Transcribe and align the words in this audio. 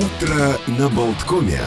Утро 0.00 0.56
на 0.78 0.88
Болткоме. 0.88 1.60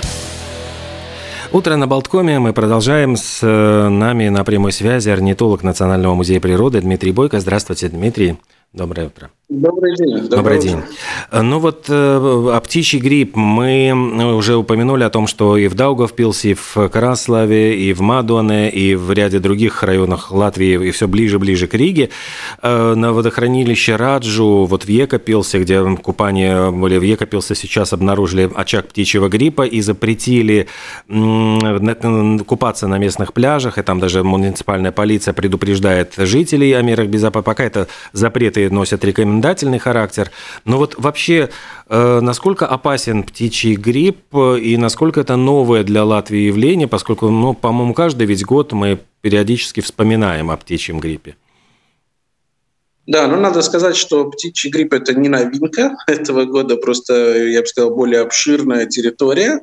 Утро 1.52 1.76
на 1.76 1.86
Болткоме. 1.86 2.40
Мы 2.40 2.52
продолжаем 2.52 3.16
с 3.16 3.44
э, 3.44 3.90
нами 3.90 4.30
на 4.30 4.44
прямой 4.44 4.72
связи 4.72 5.10
орнитолог 5.10 5.62
Национального 5.62 6.16
музея 6.16 6.40
природы 6.42 6.82
Дмитрий 6.82 7.12
Бойко. 7.12 7.40
Здравствуйте, 7.40 7.90
Дмитрий. 7.90 8.38
Доброе 8.74 9.08
утро. 9.08 9.30
Добрый 9.54 9.96
день. 9.96 10.14
Добрый, 10.16 10.30
Добрый 10.30 10.60
день. 10.60 10.82
Ну 11.32 11.60
вот 11.60 11.86
э, 11.88 11.94
о 11.94 12.60
птичий 12.60 12.98
грипп 12.98 13.36
мы 13.36 13.94
уже 14.36 14.56
упомянули 14.56 15.04
о 15.04 15.12
том, 15.12 15.28
что 15.28 15.58
и 15.58 15.68
в 15.68 15.76
Даугавпилсе, 15.76 16.52
и 16.52 16.54
в 16.56 16.90
Краславе, 16.90 17.78
и 17.78 17.94
в 17.94 18.02
Мадуане, 18.02 18.72
и 18.72 18.96
в 18.96 19.12
ряде 19.12 19.38
других 19.38 19.84
районах 19.84 20.32
Латвии, 20.32 20.88
и 20.88 20.90
все 20.90 21.08
ближе-ближе 21.08 21.68
к 21.68 21.76
Риге, 21.76 22.10
э, 22.64 22.94
на 22.96 23.14
водохранилище 23.14 23.96
Раджу, 23.96 24.66
вот 24.66 24.86
в 24.86 24.90
Екопилсе, 24.90 25.60
где 25.60 25.84
купание 25.98 26.72
были 26.72 26.98
в 26.98 27.04
Екопилсе, 27.04 27.54
сейчас 27.54 27.94
обнаружили 27.94 28.50
очаг 28.56 28.88
птичьего 28.88 29.30
гриппа 29.30 29.68
и 29.68 29.82
запретили 29.82 30.68
купаться 32.48 32.88
на 32.88 32.98
местных 32.98 33.34
пляжах, 33.34 33.78
и 33.78 33.84
там 33.84 34.00
даже 34.00 34.24
муниципальная 34.24 34.92
полиция 34.92 35.36
предупреждает 35.36 36.16
жителей 36.18 36.72
о 36.74 36.82
мерах 36.82 37.08
безопасности. 37.08 37.46
Пока 37.46 37.64
это 37.64 37.88
запреты 38.14 38.70
носят 38.72 39.04
рекомендательный 39.44 39.80
характер. 39.80 40.32
Но 40.66 40.78
вот 40.78 40.96
вообще, 40.98 41.50
э, 41.90 42.20
насколько 42.22 42.66
опасен 42.66 43.24
птичий 43.24 43.76
грипп 43.76 44.34
и 44.36 44.78
насколько 44.78 45.22
это 45.22 45.36
новое 45.36 45.84
для 45.84 46.04
Латвии 46.04 46.48
явление, 46.48 46.88
поскольку, 46.88 47.30
ну, 47.30 47.54
по-моему, 47.54 47.94
каждый 47.94 48.26
ведь 48.26 48.46
год 48.46 48.72
мы 48.74 49.00
периодически 49.22 49.82
вспоминаем 49.82 50.50
о 50.50 50.58
птичьем 50.58 51.00
гриппе. 51.00 51.36
Да, 53.06 53.28
ну 53.28 53.38
надо 53.38 53.62
сказать, 53.62 53.98
что 53.98 54.30
птичий 54.30 54.70
грипп– 54.70 54.94
это 54.94 55.14
не 55.14 55.28
новинка 55.28 55.96
этого 56.08 56.46
года, 56.46 56.78
просто, 56.78 57.14
я 57.48 57.62
бы 57.62 57.68
сказал, 57.68 57.94
более 57.94 58.22
обширная 58.22 58.86
территория, 58.86 59.60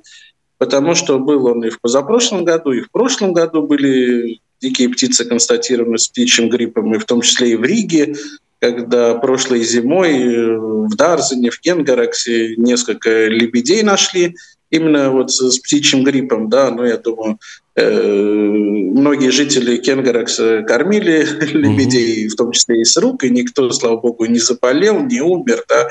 потому 0.58 0.94
что 0.94 1.18
был 1.18 1.46
он 1.46 1.64
и 1.64 1.70
в 1.70 1.80
позапрошлом 1.80 2.44
году, 2.44 2.72
и 2.72 2.82
в 2.82 2.90
прошлом 2.90 3.32
году 3.32 3.62
были 3.66 4.40
дикие 4.60 4.90
птицы 4.90 5.24
констатированы 5.24 5.96
с 5.96 6.08
птичьим 6.08 6.50
гриппом, 6.50 6.94
и 6.94 6.98
в 6.98 7.06
том 7.06 7.22
числе 7.22 7.52
и 7.52 7.56
в 7.56 7.62
Риге, 7.62 8.14
когда 8.60 9.14
прошлой 9.14 9.64
зимой 9.64 10.12
э, 10.12 10.56
в 10.56 10.94
Дарзене, 10.94 11.50
в 11.50 11.60
Кенгараксе 11.60 12.56
несколько 12.56 13.26
лебедей 13.26 13.82
нашли, 13.82 14.36
именно 14.70 15.10
вот 15.10 15.32
с, 15.32 15.58
птичьим 15.58 16.04
гриппом, 16.04 16.48
да, 16.48 16.70
ну, 16.70 16.84
я 16.84 16.98
думаю, 16.98 17.38
э, 17.74 17.82
многие 17.82 19.30
жители 19.30 19.78
Кенгаракса 19.78 20.62
кормили 20.62 21.26
лебедей, 21.52 22.28
в 22.28 22.36
том 22.36 22.52
числе 22.52 22.82
и 22.82 22.84
с 22.84 22.96
рук, 22.98 23.24
и 23.24 23.30
никто, 23.30 23.70
слава 23.70 23.96
богу, 23.96 24.26
не 24.26 24.38
заболел, 24.38 25.00
не 25.00 25.22
умер, 25.22 25.64
да, 25.68 25.88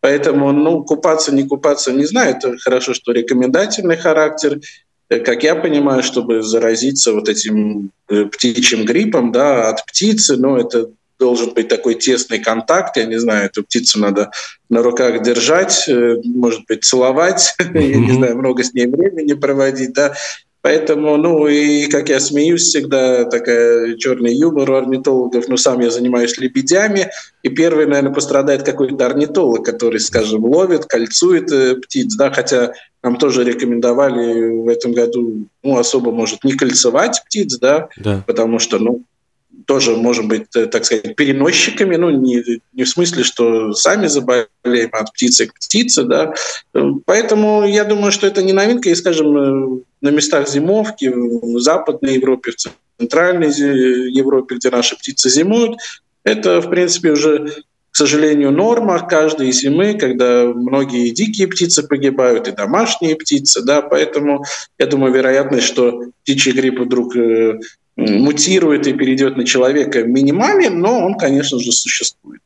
поэтому, 0.00 0.52
ну, 0.52 0.84
купаться, 0.84 1.34
не 1.34 1.42
купаться, 1.42 1.92
не 1.92 2.06
знаю, 2.06 2.36
это 2.36 2.56
хорошо, 2.58 2.94
что 2.94 3.10
рекомендательный 3.10 3.96
характер, 3.96 4.60
э, 5.08 5.18
как 5.18 5.42
я 5.42 5.56
понимаю, 5.56 6.04
чтобы 6.04 6.42
заразиться 6.42 7.12
вот 7.12 7.28
этим 7.28 7.90
птичьим 8.06 8.84
гриппом, 8.84 9.32
да, 9.32 9.70
от 9.70 9.84
птицы, 9.86 10.36
ну, 10.36 10.56
это 10.56 10.88
должен 11.22 11.54
быть 11.54 11.68
такой 11.68 11.94
тесный 11.94 12.40
контакт. 12.40 12.96
Я 12.96 13.04
не 13.04 13.18
знаю, 13.20 13.46
эту 13.46 13.62
птицу 13.62 14.00
надо 14.00 14.32
на 14.68 14.82
руках 14.82 15.22
держать, 15.22 15.88
э, 15.88 16.16
может 16.24 16.62
быть, 16.66 16.82
целовать, 16.82 17.54
mm-hmm. 17.60 17.80
я 17.80 17.96
не 17.96 18.12
знаю, 18.12 18.36
много 18.36 18.64
с 18.64 18.74
ней 18.74 18.86
времени 18.86 19.34
проводить, 19.34 19.92
да. 19.92 20.14
Поэтому, 20.62 21.16
ну 21.16 21.46
и 21.46 21.86
как 21.86 22.08
я 22.08 22.18
смеюсь 22.18 22.62
всегда, 22.62 23.24
такая 23.24 23.96
черный 23.96 24.34
юмор 24.34 24.70
у 24.70 24.74
орнитологов, 24.74 25.48
ну 25.48 25.56
сам 25.56 25.80
я 25.80 25.90
занимаюсь 25.90 26.38
лебедями, 26.38 27.10
и 27.44 27.48
первый, 27.48 27.86
наверное, 27.86 28.12
пострадает 28.12 28.64
какой-то 28.64 29.06
орнитолог, 29.06 29.64
который, 29.64 30.00
скажем, 30.00 30.44
ловит, 30.44 30.86
кольцует 30.86 31.52
э, 31.52 31.76
птиц, 31.76 32.16
да, 32.16 32.32
хотя 32.32 32.72
нам 33.02 33.16
тоже 33.16 33.44
рекомендовали 33.44 34.50
в 34.50 34.68
этом 34.68 34.92
году, 34.92 35.46
ну, 35.62 35.78
особо, 35.78 36.10
может, 36.10 36.42
не 36.42 36.54
кольцевать 36.54 37.22
птиц, 37.26 37.58
да, 37.58 37.88
да. 37.96 38.24
потому 38.26 38.58
что, 38.58 38.78
ну, 38.78 39.02
тоже 39.66 39.96
можем 39.96 40.28
быть, 40.28 40.46
э, 40.54 40.66
так 40.66 40.84
сказать, 40.84 41.16
переносчиками, 41.16 41.96
ну, 41.96 42.10
не, 42.10 42.60
не 42.72 42.84
в 42.84 42.88
смысле, 42.88 43.24
что 43.24 43.72
сами 43.72 44.06
заболеем 44.06 44.90
от 44.92 45.12
птицы 45.12 45.46
к 45.46 45.54
птице, 45.54 46.04
да. 46.04 46.34
Поэтому 47.04 47.66
я 47.66 47.84
думаю, 47.84 48.12
что 48.12 48.26
это 48.26 48.42
не 48.42 48.52
новинка, 48.52 48.88
и, 48.88 48.94
скажем, 48.94 49.36
э, 49.36 49.80
на 50.00 50.08
местах 50.10 50.48
зимовки 50.48 51.06
в 51.06 51.58
Западной 51.60 52.14
Европе, 52.14 52.52
в 52.52 53.00
Центральной 53.00 53.48
Европе, 54.10 54.56
где 54.56 54.70
наши 54.70 54.96
птицы 54.96 55.28
зимуют, 55.30 55.78
это, 56.24 56.60
в 56.60 56.70
принципе, 56.70 57.12
уже 57.12 57.64
к 57.92 57.96
сожалению, 57.96 58.52
норма 58.52 59.06
каждой 59.06 59.52
зимы, 59.52 59.92
когда 59.92 60.46
многие 60.46 61.10
дикие 61.10 61.46
птицы 61.46 61.86
погибают, 61.86 62.48
и 62.48 62.52
домашние 62.52 63.16
птицы, 63.16 63.60
да, 63.62 63.82
поэтому 63.82 64.44
я 64.78 64.86
думаю, 64.86 65.12
вероятность, 65.12 65.66
что 65.66 66.04
птичий 66.22 66.52
грипп 66.52 66.80
вдруг 66.80 67.14
э, 67.14 67.60
мутирует 67.96 68.86
и 68.86 68.92
перейдет 68.92 69.36
на 69.36 69.44
человека 69.44 70.04
минимален, 70.04 70.80
но 70.80 71.04
он, 71.04 71.14
конечно 71.14 71.58
же, 71.58 71.72
существует. 71.72 72.41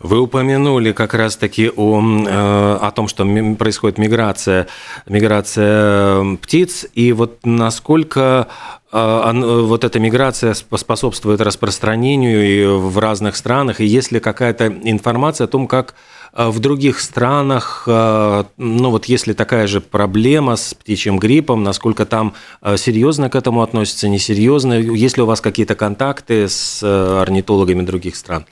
Вы 0.00 0.20
упомянули 0.20 0.92
как 0.92 1.14
раз-таки 1.14 1.70
о, 1.74 2.00
э, 2.00 2.78
о 2.80 2.90
том, 2.90 3.08
что 3.08 3.24
происходит 3.58 3.98
миграция, 3.98 4.66
миграция 5.06 6.36
птиц, 6.36 6.86
и 6.94 7.12
вот 7.12 7.40
насколько 7.44 8.48
э, 8.92 9.32
вот 9.62 9.84
эта 9.84 9.98
миграция 9.98 10.54
способствует 10.54 11.40
распространению 11.40 12.78
в 12.80 12.98
разных 12.98 13.36
странах, 13.36 13.80
и 13.80 13.86
есть 13.86 14.12
ли 14.12 14.20
какая-то 14.20 14.68
информация 14.68 15.46
о 15.46 15.48
том, 15.48 15.66
как 15.66 15.94
в 16.34 16.60
других 16.60 16.98
странах, 17.00 17.82
ну 17.86 18.90
вот 18.90 19.04
если 19.04 19.34
такая 19.34 19.66
же 19.66 19.82
проблема 19.82 20.56
с 20.56 20.72
птичьим 20.72 21.18
гриппом, 21.18 21.62
насколько 21.62 22.06
там 22.06 22.32
серьезно 22.76 23.28
к 23.28 23.36
этому 23.36 23.60
относятся, 23.60 24.08
несерьезно? 24.08 24.72
Есть 24.72 25.18
ли 25.18 25.22
у 25.24 25.26
вас 25.26 25.42
какие-то 25.42 25.74
контакты 25.74 26.48
с 26.48 26.82
орнитологами 26.82 27.82
других 27.82 28.16
стран? 28.16 28.46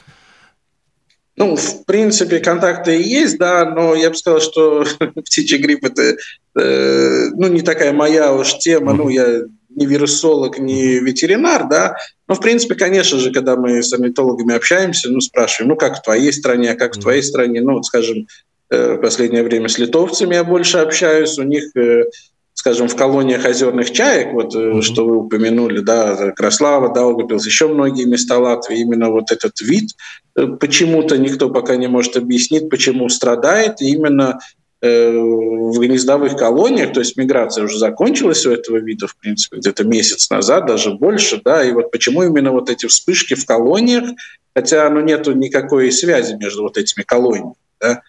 Ну, 1.36 1.56
в 1.56 1.84
принципе, 1.86 2.40
контакты 2.40 3.00
есть, 3.00 3.38
да, 3.38 3.64
но 3.64 3.94
я 3.94 4.10
бы 4.10 4.16
сказал, 4.16 4.40
что 4.40 4.84
птичий 5.24 5.58
грипп 5.58 5.84
это 5.84 6.16
э, 6.58 7.28
ну, 7.34 7.48
не 7.48 7.62
такая 7.62 7.92
моя 7.92 8.32
уж 8.32 8.58
тема. 8.58 8.92
Ну, 8.92 9.08
я 9.08 9.42
ни 9.74 9.86
вирусолог, 9.86 10.58
ни 10.58 10.98
ветеринар, 10.98 11.68
да. 11.68 11.96
Но, 12.28 12.34
в 12.34 12.40
принципе, 12.40 12.74
конечно 12.74 13.18
же, 13.18 13.32
когда 13.32 13.56
мы 13.56 13.82
с 13.82 13.92
орнитологами 13.92 14.54
общаемся, 14.54 15.08
ну, 15.10 15.20
спрашиваем, 15.20 15.70
ну, 15.70 15.76
как 15.76 15.98
в 15.98 16.02
твоей 16.02 16.32
стране, 16.32 16.72
а 16.72 16.76
как 16.76 16.96
в 16.96 17.00
твоей 17.00 17.22
стране, 17.22 17.60
ну, 17.60 17.74
вот, 17.74 17.86
скажем, 17.86 18.26
э, 18.70 18.94
в 18.94 19.00
последнее 19.00 19.42
время 19.42 19.68
с 19.68 19.78
литовцами 19.78 20.34
я 20.34 20.44
больше 20.44 20.78
общаюсь, 20.78 21.38
у 21.38 21.42
них 21.44 21.74
э, 21.76 22.04
скажем, 22.60 22.88
в 22.88 22.94
колониях 22.94 23.44
озерных 23.46 23.90
чаек, 23.90 24.32
вот 24.32 24.54
mm-hmm. 24.54 24.82
что 24.82 25.06
вы 25.06 25.16
упомянули, 25.16 25.80
да, 25.80 26.32
Краслава, 26.32 26.92
Даугавпилс, 26.92 27.46
еще 27.46 27.68
многие 27.68 28.04
места 28.04 28.38
Латвии, 28.38 28.80
именно 28.80 29.10
вот 29.10 29.32
этот 29.32 29.60
вид 29.60 29.90
почему-то 30.34 31.18
никто 31.18 31.50
пока 31.50 31.76
не 31.76 31.88
может 31.88 32.16
объяснить, 32.16 32.70
почему 32.70 33.08
страдает, 33.08 33.80
именно 33.80 34.38
Э, 34.82 35.10
в 35.12 35.78
гнездовых 35.78 36.38
колониях, 36.38 36.94
то 36.94 37.00
есть 37.00 37.14
миграция 37.18 37.64
уже 37.64 37.78
закончилась 37.78 38.46
у 38.46 38.50
этого 38.50 38.78
вида, 38.78 39.06
в 39.08 39.16
принципе, 39.16 39.58
где-то 39.58 39.84
месяц 39.84 40.30
назад, 40.30 40.64
даже 40.64 40.94
больше, 40.94 41.38
да, 41.44 41.62
и 41.62 41.72
вот 41.72 41.90
почему 41.90 42.22
именно 42.22 42.50
вот 42.50 42.70
эти 42.70 42.86
вспышки 42.86 43.34
в 43.34 43.44
колониях, 43.44 44.04
хотя 44.56 44.88
ну, 44.88 45.02
нету 45.02 45.32
никакой 45.32 45.92
связи 45.92 46.34
между 46.34 46.62
вот 46.62 46.78
этими 46.78 47.04
колониями, 47.04 47.52
да, 47.78 48.00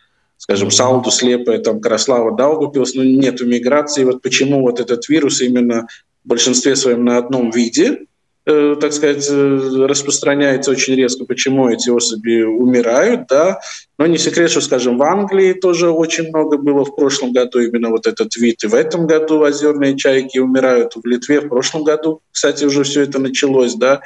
скажем, 0.41 0.71
Салду, 0.71 1.11
Слепая, 1.11 1.59
там, 1.59 1.79
Краслава, 1.79 2.35
Даугупилс, 2.35 2.95
ну, 2.95 3.03
нету 3.03 3.45
миграции, 3.45 4.03
вот 4.03 4.21
почему 4.21 4.61
вот 4.61 4.79
этот 4.79 5.07
вирус 5.07 5.41
именно 5.41 5.87
в 6.23 6.27
большинстве 6.27 6.75
своем 6.75 7.05
на 7.05 7.17
одном 7.17 7.51
виде, 7.51 8.05
Э, 8.43 8.75
так 8.81 8.91
сказать, 8.91 9.27
э, 9.29 9.85
распространяется 9.87 10.71
очень 10.71 10.95
резко, 10.95 11.25
почему 11.25 11.69
эти 11.69 11.89
особи 11.91 12.41
умирают, 12.41 13.27
да. 13.29 13.59
Но 13.99 14.07
не 14.07 14.17
секрет, 14.17 14.49
что, 14.49 14.61
скажем, 14.61 14.97
в 14.97 15.03
Англии 15.03 15.53
тоже 15.53 15.91
очень 15.91 16.29
много 16.29 16.57
было 16.57 16.83
в 16.83 16.95
прошлом 16.95 17.33
году 17.33 17.59
именно 17.59 17.89
вот 17.89 18.07
этот 18.07 18.35
вид. 18.37 18.63
И 18.63 18.67
в 18.67 18.73
этом 18.73 19.05
году 19.05 19.41
озерные 19.41 19.95
чайки 19.95 20.39
умирают. 20.39 20.93
В 20.95 21.05
Литве 21.05 21.41
в 21.41 21.49
прошлом 21.49 21.83
году, 21.83 22.21
кстати, 22.31 22.65
уже 22.65 22.83
все 22.83 23.01
это 23.03 23.19
началось, 23.19 23.75
да. 23.75 24.01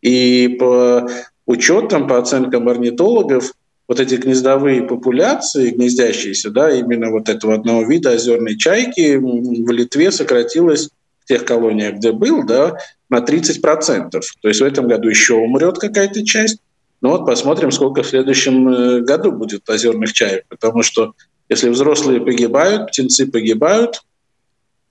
И 0.00 0.56
по 0.60 1.08
учетам, 1.46 2.06
по 2.06 2.18
оценкам 2.18 2.68
орнитологов, 2.68 3.52
вот 3.88 4.00
эти 4.00 4.14
гнездовые 4.14 4.82
популяции, 4.82 5.70
гнездящиеся, 5.70 6.50
да, 6.50 6.70
именно 6.70 7.10
вот 7.10 7.28
этого 7.28 7.54
одного 7.54 7.82
вида 7.82 8.12
озерной 8.12 8.56
чайки 8.56 9.16
в 9.16 9.70
Литве 9.70 10.10
сократилось 10.10 10.88
в 11.20 11.28
тех 11.28 11.44
колониях, 11.44 11.96
где 11.96 12.12
был, 12.12 12.44
да, 12.44 12.78
на 13.08 13.18
30%. 13.18 14.10
То 14.10 14.48
есть 14.48 14.60
в 14.60 14.64
этом 14.64 14.88
году 14.88 15.08
еще 15.08 15.34
умрет 15.34 15.78
какая-то 15.78 16.24
часть. 16.24 16.58
Но 17.00 17.10
вот 17.10 17.26
посмотрим, 17.26 17.72
сколько 17.72 18.02
в 18.02 18.06
следующем 18.06 18.68
э, 18.68 19.00
году 19.00 19.32
будет 19.32 19.68
озерных 19.68 20.12
чаек. 20.12 20.44
Потому 20.48 20.82
что 20.82 21.14
если 21.48 21.68
взрослые 21.68 22.20
погибают, 22.20 22.88
птенцы 22.88 23.26
погибают, 23.26 24.02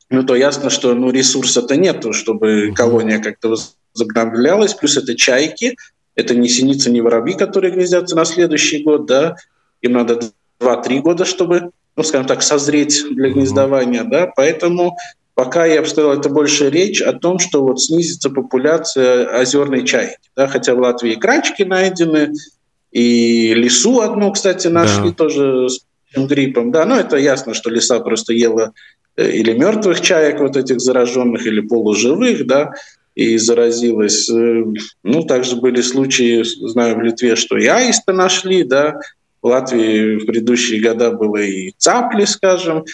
ну, 0.10 0.24
то 0.24 0.36
ясно, 0.36 0.70
что 0.70 0.94
ну, 0.94 1.10
ресурса-то 1.10 1.78
нет, 1.78 2.06
чтобы 2.12 2.74
колония 2.76 3.20
как-то 3.20 3.56
возобновлялась. 3.96 4.74
Плюс 4.74 4.98
это 4.98 5.16
чайки, 5.16 5.78
это 6.16 6.36
не 6.36 6.50
синицы, 6.50 6.92
не 6.92 7.02
воробьи, 7.02 7.36
которые 7.36 7.74
гнездятся 7.74 8.16
на 8.16 8.25
следующий 8.25 8.84
год, 8.84 9.06
да. 9.06 9.36
Им 9.81 9.94
надо 9.94 10.19
2-3 10.60 11.00
года, 11.00 11.25
чтобы 11.25 11.72
ну, 11.96 12.04
скажем 12.04 12.28
так, 12.28 12.42
созреть 12.42 13.04
для 13.10 13.30
гнездования, 13.30 14.04
да, 14.04 14.31
поэтому 14.36 14.98
пока, 15.34 15.66
я 15.66 15.81
бы 15.81 15.88
сказал, 15.88 16.13
это 16.13 16.30
больше 16.30 16.69
речь 16.69 17.02
о 17.02 17.13
том, 17.13 17.40
что 17.40 17.63
вот 17.63 17.81
снизится 17.81 18.30
популяция 18.30 19.28
озерной 19.40 19.86
чайки, 19.86 20.18
да, 20.36 20.48
хотя 20.48 20.75
в 20.75 20.80
Латвии 20.80 21.16
крачки 21.16 21.63
найдены, 21.63 22.34
и 22.92 23.54
лесу 23.54 24.02
одну, 24.02 24.31
кстати, 24.31 24.68
нашли 24.68 25.10
да. 25.10 25.16
тоже 25.16 25.69
с 25.69 25.81
гриппом, 26.16 26.72
да, 26.72 26.86
но 26.86 26.98
это 26.98 27.18
ясно, 27.18 27.54
что 27.54 27.69
лиса 27.69 28.00
просто 28.00 28.34
ела 28.34 28.74
э, 29.16 29.31
или 29.31 29.54
мертвых 29.54 30.02
чаек, 30.02 30.40
вот 30.42 30.57
этих 30.57 30.81
зараженных, 30.81 31.46
или 31.46 31.62
полуживых, 31.62 32.46
да, 32.46 32.72
и 33.23 33.38
заразилась. 33.38 34.29
Э, 34.29 34.63
ну, 35.03 35.23
также 35.23 35.56
были 35.56 35.81
случаи, 35.81 36.44
знаю, 36.68 36.97
в 36.97 37.01
Литве, 37.01 37.35
что 37.35 37.57
и 37.57 37.68
аиста 37.68 38.13
нашли, 38.13 38.63
да, 38.63 39.00
в 39.41 39.47
Латвии 39.47 40.18
в 40.18 40.25
предыдущие 40.25 40.81
года 40.81 41.12
было 41.12 41.38
и 41.38 41.73
цапли, 41.77 42.25
скажем. 42.25 42.85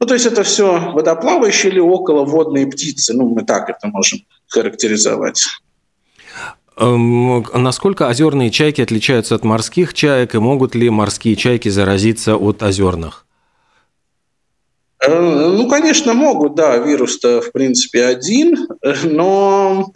Ну, 0.00 0.06
то 0.06 0.14
есть 0.14 0.26
это 0.26 0.42
все 0.42 0.92
водоплавающие 0.92 1.70
или 1.70 1.78
околоводные 1.78 2.66
птицы, 2.66 3.12
ну, 3.12 3.28
мы 3.28 3.44
так 3.44 3.68
это 3.68 3.86
можем 3.88 4.20
характеризовать. 4.48 5.46
Эм, 6.76 7.44
насколько 7.54 8.08
озерные 8.08 8.50
чайки 8.50 8.80
отличаются 8.80 9.34
от 9.34 9.44
морских 9.44 9.92
чаек, 9.92 10.34
и 10.34 10.38
могут 10.38 10.74
ли 10.74 10.88
морские 10.88 11.36
чайки 11.36 11.68
заразиться 11.68 12.36
от 12.36 12.62
озерных? 12.62 13.26
Э, 15.06 15.48
ну, 15.52 15.68
конечно, 15.68 16.14
могут, 16.14 16.54
да, 16.54 16.76
вирус-то, 16.76 17.40
в 17.40 17.52
принципе, 17.52 18.04
один, 18.04 18.68
но 19.04 19.90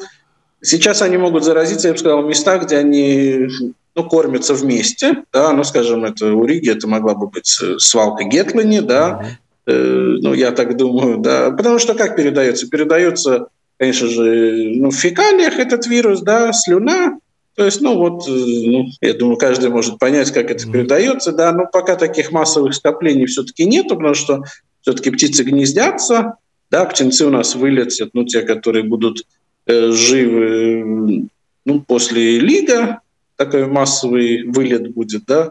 сейчас 0.62 1.02
они 1.02 1.16
могут 1.16 1.44
заразиться, 1.44 1.88
я 1.88 1.94
бы 1.94 1.98
сказал, 1.98 2.22
в 2.22 2.26
местах, 2.26 2.64
где 2.64 2.78
они 2.78 3.48
ну, 3.94 4.08
кормятся 4.08 4.54
вместе, 4.54 5.24
да, 5.32 5.52
ну, 5.52 5.62
скажем, 5.64 6.04
это 6.04 6.32
у 6.32 6.44
Риги 6.44 6.70
это 6.70 6.88
могла 6.88 7.14
бы 7.14 7.28
быть 7.28 7.60
свалка 7.78 8.24
Гетлани, 8.24 8.80
да, 8.80 9.38
э, 9.66 9.72
ну, 9.72 10.32
я 10.32 10.52
так 10.52 10.76
думаю, 10.76 11.18
да, 11.18 11.50
потому 11.50 11.78
что 11.78 11.94
как 11.94 12.16
передается? 12.16 12.68
Передается, 12.68 13.48
конечно 13.78 14.08
же, 14.08 14.72
ну, 14.76 14.90
в 14.90 14.96
фекалиях 14.96 15.58
этот 15.58 15.86
вирус, 15.86 16.22
да, 16.22 16.52
слюна, 16.52 17.18
то 17.56 17.64
есть, 17.64 17.82
ну 17.82 17.96
вот, 17.96 18.26
э, 18.26 18.30
ну, 18.32 18.86
я 19.02 19.12
думаю, 19.12 19.36
каждый 19.36 19.68
может 19.68 19.98
понять, 19.98 20.32
как 20.32 20.50
это 20.50 20.68
передается, 20.68 21.30
да, 21.30 21.52
но 21.52 21.66
пока 21.70 21.94
таких 21.94 22.32
массовых 22.32 22.74
скоплений 22.74 23.26
все-таки 23.26 23.64
нет, 23.66 23.88
потому 23.88 24.14
что 24.14 24.42
все-таки 24.84 25.10
птицы 25.10 25.44
гнездятся, 25.44 26.34
да, 26.70 26.84
птенцы 26.84 27.25
у 27.25 27.31
нас 27.31 27.54
вылетят, 27.54 28.10
ну, 28.12 28.25
те, 28.25 28.42
которые 28.42 28.84
будут 28.84 29.25
э, 29.66 29.90
живы, 29.90 31.28
ну, 31.64 31.81
после 31.81 32.38
лига, 32.38 33.00
такой 33.36 33.66
массовый 33.66 34.42
вылет 34.42 34.92
будет, 34.92 35.25
да. 35.25 35.50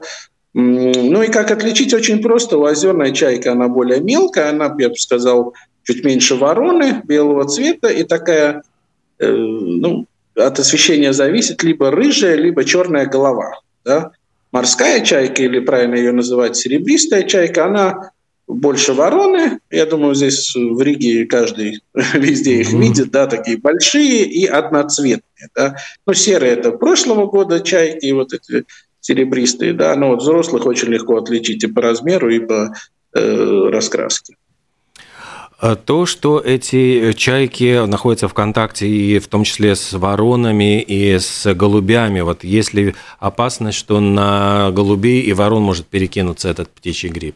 Ну 0.54 1.24
и 1.24 1.32
как 1.32 1.50
отличить 1.50 1.96
очень 1.96 2.22
просто. 2.22 2.60
У 2.60 2.66
озерной 2.66 3.12
чайки 3.12 3.48
она 3.48 3.68
более 3.68 4.02
мелкая, 4.02 4.52
она, 4.52 4.74
я 4.78 4.90
бы 4.90 4.96
сказал, 4.96 5.56
чуть 5.84 6.06
меньше 6.06 6.36
вороны 6.36 7.02
белого 7.04 7.48
цвета 7.48 7.88
и 7.88 8.04
такая, 8.04 8.62
э, 9.18 9.32
ну, 9.32 10.06
от 10.36 10.60
освещения 10.60 11.12
зависит 11.12 11.64
либо 11.64 11.90
рыжая, 11.90 12.36
либо 12.36 12.64
черная 12.66 13.08
голова. 13.08 13.62
Да? 13.84 14.12
Морская 14.52 15.04
чайка, 15.04 15.42
или 15.42 15.58
правильно 15.58 15.96
ее 15.96 16.12
называть 16.12 16.56
серебристая 16.56 17.24
чайка, 17.24 17.66
она 17.66 18.12
больше 18.48 18.94
вороны. 18.94 19.60
Я 19.72 19.86
думаю, 19.86 20.16
здесь 20.16 20.54
в 20.56 20.82
Риге 20.82 21.26
каждый 21.26 21.82
везде 22.14 22.62
их 22.62 22.74
mm-hmm. 22.74 22.82
видит, 22.82 23.12
да, 23.12 23.28
такие 23.28 23.58
большие 23.58 24.26
и 24.26 24.46
одноцветные. 24.46 25.50
Да. 25.56 25.76
Ну, 26.06 26.14
серые 26.14 26.54
это 26.54 26.72
прошлого 26.72 27.28
года 27.28 27.60
чайки, 27.62 28.12
вот 28.12 28.34
эти 28.34 28.66
серебристые, 29.00 29.74
да, 29.74 29.96
но 29.96 30.10
вот 30.10 30.22
взрослых 30.22 30.66
очень 30.66 30.88
легко 30.88 31.18
отличить 31.18 31.64
и 31.64 31.68
по 31.68 31.82
размеру, 31.82 32.30
и 32.30 32.40
по 32.40 32.74
э, 33.14 33.70
раскраске. 33.70 34.36
А 35.60 35.76
то, 35.76 36.06
что 36.06 36.40
эти 36.40 37.14
чайки 37.14 37.86
находятся 37.86 38.28
в 38.28 38.34
контакте 38.34 38.86
и 38.86 39.20
в 39.20 39.28
том 39.28 39.46
числе 39.46 39.76
с 39.76 39.94
воронами 39.94 40.82
и 40.82 41.18
с 41.18 41.54
голубями, 41.54 42.20
вот 42.20 42.44
есть 42.44 42.74
ли 42.74 42.96
опасность, 43.20 43.78
что 43.78 44.02
на 44.02 44.72
голубей 44.72 45.22
и 45.22 45.32
ворон 45.32 45.64
может 45.64 45.88
перекинуться 45.88 46.50
этот 46.50 46.70
птичий 46.70 47.08
грипп? 47.08 47.36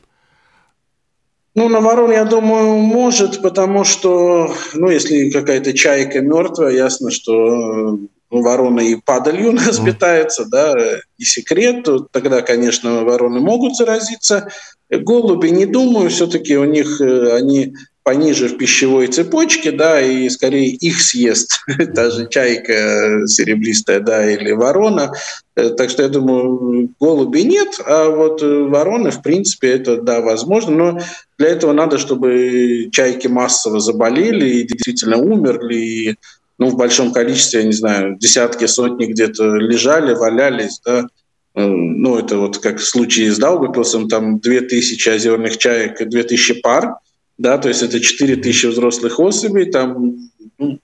Ну, 1.58 1.70
на 1.70 1.82
ворон, 1.82 2.12
я 2.12 2.24
думаю, 2.24 2.78
может, 2.78 3.42
потому 3.42 3.84
что, 3.84 4.54
ну, 4.76 4.92
если 4.92 5.32
какая-то 5.32 5.74
чайка 5.74 6.22
мертвая, 6.22 6.72
ясно, 6.72 7.10
что 7.10 7.98
ну, 8.30 8.42
ворона 8.44 8.82
и 8.82 8.96
падалью 9.04 9.52
нас 9.54 9.80
питается, 9.80 10.46
да, 10.46 10.76
и 11.18 11.24
секрет, 11.24 11.84
то 11.84 11.98
тогда, 12.12 12.44
конечно, 12.44 13.04
вороны 13.04 13.40
могут 13.40 13.76
заразиться. 13.76 14.50
Голуби, 14.92 15.48
не 15.48 15.66
думаю, 15.66 16.12
все-таки 16.12 16.56
у 16.56 16.66
них 16.66 17.02
э, 17.02 17.36
они 17.36 17.74
пониже 18.08 18.48
в 18.48 18.58
пищевой 18.58 19.08
цепочке, 19.08 19.74
да, 19.74 20.00
и 20.00 20.30
скорее 20.30 20.70
их 20.70 21.02
съест. 21.02 21.60
Та 21.94 22.10
же 22.10 22.30
чайка 22.30 23.28
серебристая, 23.28 24.00
да, 24.00 24.32
или 24.32 24.54
ворона. 24.54 25.12
Э, 25.58 25.72
так 25.72 25.90
что 25.90 26.04
я 26.04 26.08
думаю, 26.08 26.90
голуби 27.02 27.42
нет, 27.42 27.78
а 27.86 28.10
вот 28.10 28.42
э, 28.42 28.64
вороны, 28.64 29.12
в 29.12 29.22
принципе, 29.22 29.72
это, 29.72 30.02
да, 30.02 30.22
возможно, 30.22 30.72
но 30.74 31.00
для 31.38 31.50
этого 31.50 31.74
надо, 31.74 31.98
чтобы 31.98 32.88
чайки 32.94 33.28
массово 33.28 33.82
заболели 33.82 34.52
и 34.52 34.66
действительно 34.66 35.18
умерли, 35.18 35.76
и 35.76 36.16
ну, 36.58 36.70
в 36.70 36.78
большом 36.78 37.12
количестве, 37.12 37.60
я 37.60 37.66
не 37.66 37.74
знаю, 37.74 38.16
десятки, 38.18 38.68
сотни 38.68 39.08
где-то 39.08 39.58
лежали, 39.58 40.14
валялись, 40.14 40.80
да, 40.86 41.08
э, 41.56 41.66
ну, 41.66 42.18
это 42.18 42.38
вот 42.38 42.60
как 42.60 42.78
в 42.78 42.86
случае 42.86 43.34
с 43.34 43.38
Даугапилсом, 43.38 44.08
там 44.08 44.40
2000 44.40 45.10
озерных 45.10 45.58
чаек 45.58 46.00
и 46.00 46.06
2000 46.06 46.62
пар, 46.62 46.94
да, 47.38 47.58
то 47.58 47.70
есть 47.70 47.84
это 47.84 48.00
4 48.00 48.38
тысячи 48.38 48.66
взрослых 48.66 49.20
особей, 49.20 49.66
там 49.66 50.30
ну, 50.58 50.80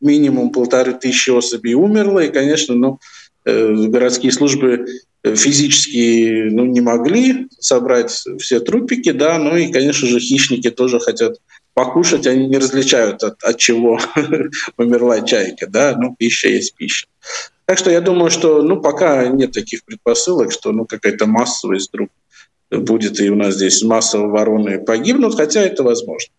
минимум 0.00 0.50
полторы 0.50 0.94
тысячи 0.94 1.30
особей 1.30 1.74
умерло, 1.74 2.20
и, 2.20 2.32
конечно, 2.32 2.74
ну, 2.74 2.98
э, 3.44 3.86
городские 3.88 4.32
службы 4.32 4.86
физически 5.24 6.48
ну, 6.50 6.64
не 6.64 6.80
могли 6.80 7.48
собрать 7.60 8.10
все 8.10 8.60
трупики, 8.60 9.12
да, 9.12 9.38
ну 9.38 9.56
и, 9.56 9.70
конечно 9.70 10.08
же, 10.08 10.18
хищники 10.18 10.70
тоже 10.70 10.98
хотят 10.98 11.38
покушать, 11.74 12.26
они 12.26 12.48
не 12.48 12.58
различают, 12.58 13.22
от, 13.22 13.42
от 13.42 13.56
чего 13.56 14.00
умерла 14.76 15.20
чайка, 15.20 15.66
да, 15.68 15.96
ну, 15.96 16.14
пища 16.18 16.48
есть 16.48 16.74
пища. 16.74 17.06
Так 17.66 17.78
что 17.78 17.90
я 17.90 18.00
думаю, 18.00 18.30
что, 18.30 18.62
ну, 18.62 18.80
пока 18.80 19.28
нет 19.28 19.52
таких 19.52 19.84
предпосылок, 19.84 20.52
что, 20.52 20.72
ну, 20.72 20.84
какая-то 20.84 21.26
массовость 21.26 21.90
вдруг 21.90 22.10
будет, 22.78 23.20
и 23.20 23.30
у 23.30 23.36
нас 23.36 23.54
здесь 23.54 23.82
массово 23.82 24.28
вороны 24.28 24.78
погибнут, 24.78 25.34
хотя 25.34 25.62
это 25.62 25.82
возможно. 25.82 26.32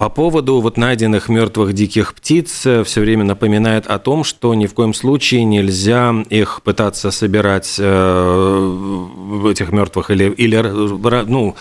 По 0.00 0.08
поводу 0.08 0.62
вот 0.62 0.78
найденных 0.78 1.28
мертвых 1.28 1.74
диких 1.74 2.14
птиц 2.14 2.64
э, 2.64 2.84
все 2.84 3.02
время 3.02 3.24
напоминает 3.24 3.86
о 3.86 3.98
том, 3.98 4.24
что 4.24 4.54
ни 4.54 4.64
в 4.64 4.72
коем 4.72 4.94
случае 4.94 5.44
нельзя 5.44 6.14
их 6.30 6.62
пытаться 6.62 7.10
собирать 7.10 7.76
э, 7.78 9.06
этих 9.50 9.72
мертвых 9.72 10.10
или, 10.10 10.30
или 10.30 10.56
ну, 11.28 11.54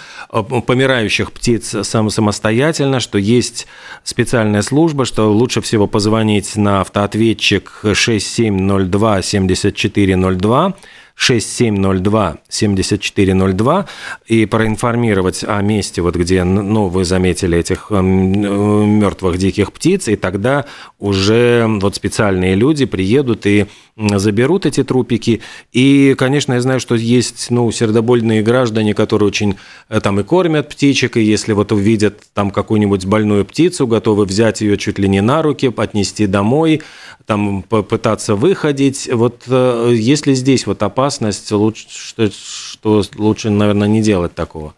помирающих 0.62 1.34
птиц 1.34 1.76
сам, 1.82 2.10
самостоятельно, 2.10 3.02
что 3.02 3.18
есть 3.18 3.68
специальная 4.06 4.62
служба, 4.62 5.04
что 5.04 5.34
лучше 5.34 5.60
всего 5.60 5.86
позвонить 5.86 6.56
на 6.56 6.80
автоответчик 6.80 7.82
6702 7.94 9.22
7402 9.22 10.76
6702 11.20 12.38
7402 12.48 13.86
и 14.28 14.46
проинформировать 14.46 15.44
о 15.46 15.62
месте, 15.62 16.02
вот 16.02 16.16
где 16.16 16.46
ну, 16.46 16.88
вы 16.88 17.04
заметили 17.04 17.58
этих 17.58 17.88
эм, 17.92 19.00
мертвых 19.00 19.38
диких 19.38 19.74
птиц, 19.74 20.08
и 20.08 20.16
тогда 20.16 20.66
уже 20.98 21.66
вот 21.68 21.96
специальные 21.96 22.56
люди 22.56 22.86
приедут 22.86 23.46
и 23.46 23.68
заберут 24.16 24.66
эти 24.66 24.84
трупики. 24.84 25.42
И, 25.72 26.16
конечно, 26.18 26.54
я 26.54 26.62
знаю, 26.62 26.80
что 26.80 26.96
есть 26.96 27.48
ну, 27.50 27.70
сердобольные 27.72 28.42
граждане, 28.42 28.94
которые 28.94 29.28
очень 29.28 29.56
э, 29.90 30.00
там 30.00 30.20
и 30.20 30.24
кормят 30.24 30.70
птичек, 30.70 31.18
и 31.18 31.22
если 31.22 31.54
вот 31.54 31.72
увидят 31.72 32.22
там 32.34 32.52
какую-нибудь 32.52 33.06
больную 33.06 33.46
птицу, 33.46 33.88
готовы 33.88 34.26
взять 34.26 34.62
ее 34.62 34.78
чуть 34.78 35.00
ли 35.00 35.10
не 35.10 35.22
на 35.22 35.42
руки, 35.42 35.72
отнести 35.76 36.28
домой, 36.28 36.82
там 37.26 37.62
попытаться 37.64 38.36
выходить. 38.36 39.10
Вот 39.12 39.44
э, 39.48 39.94
если 39.96 40.34
здесь 40.34 40.66
вот 40.66 40.82
опасность, 40.82 41.52
лучше, 41.52 41.88
что, 41.90 42.30
что 42.32 43.04
лучше, 43.18 43.50
наверное, 43.50 43.88
не 43.88 44.02
делать 44.02 44.34
такого? 44.34 44.74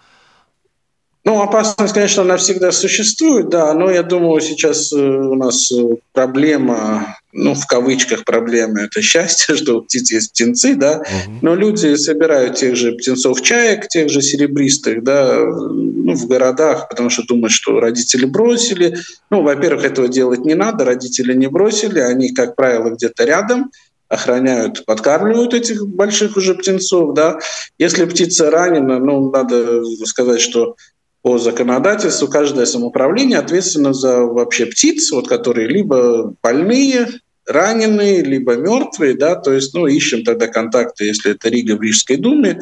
Ну, 1.24 1.40
опасность, 1.40 1.94
конечно, 1.94 2.24
она 2.24 2.38
всегда 2.38 2.72
существует, 2.72 3.50
да, 3.50 3.74
но 3.75 3.92
я 3.92 4.01
думаю, 4.01 4.42
сейчас 4.42 4.92
э, 4.92 4.98
у 4.98 5.36
нас 5.36 5.72
э, 5.72 5.98
проблема, 6.13 7.16
ну, 7.32 7.54
в 7.54 7.68
кавычках 7.68 8.25
проблема, 8.25 8.82
это 8.82 9.04
счастье, 9.04 9.56
что 9.58 9.78
у 9.78 9.82
птиц 9.84 10.12
есть 10.12 10.32
птенцы, 10.32 10.74
да, 10.74 10.98
угу. 10.98 11.38
но 11.44 11.54
люди 11.54 11.94
собирают 11.94 12.56
тех 12.56 12.75
же 12.75 12.94
птенцов-чаек, 12.94 13.88
тех 13.88 14.10
же 14.10 14.24
серебристых, 14.24 15.04
да, 15.04 15.38
ну, 15.38 16.16
в 16.16 16.28
городах, 16.28 16.90
потому 16.90 17.12
что 17.12 17.24
думают, 17.28 17.54
что 17.54 17.80
родители 17.80 18.25
бросили. 18.25 18.98
Ну, 19.30 19.44
во-первых, 19.44 19.86
этого 19.86 20.08
делать 20.08 20.44
не 20.44 20.56
надо, 20.56 20.86
родители 20.86 21.36
не 21.36 21.48
бросили, 21.48 22.00
они, 22.00 22.32
как 22.32 22.56
правило, 22.56 22.90
где-то 22.90 23.25
рядом, 23.25 23.70
охраняют, 24.10 24.86
подкармливают 24.86 25.54
этих 25.54 25.88
больших 25.88 26.36
уже 26.36 26.56
птенцов, 26.56 27.13
да. 27.13 27.40
Если 27.78 28.06
птица 28.06 28.50
ранена, 28.50 28.98
ну, 28.98 29.30
надо 29.30 29.84
сказать, 30.06 30.42
что 30.42 30.75
по 31.22 31.38
законодательству 31.38 32.28
каждое 32.28 32.66
самоуправление 32.66 33.38
ответственно 33.38 33.94
за 33.94 34.22
вообще 34.22 34.66
птиц, 34.66 35.12
вот, 35.12 35.28
которые 35.28 35.68
либо 35.68 36.34
больные, 36.42 37.08
раненые, 37.46 38.22
либо 38.22 38.56
мертвые, 38.56 39.16
да, 39.16 39.36
то 39.36 39.51
есть, 39.51 39.74
ну, 39.74 39.88
ищем 39.88 40.24
тогда 40.24 40.48
контакты, 40.48 41.06
если 41.06 41.32
это 41.32 41.50
Рига 41.50 41.75
в 41.75 41.82
Рижской 41.82 42.18
думе, 42.18 42.60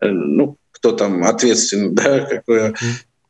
э, 0.00 0.08
ну, 0.08 0.56
кто 0.72 0.92
там 0.92 1.24
ответственен, 1.24 1.94
да, 1.94 2.20
какое 2.20 2.74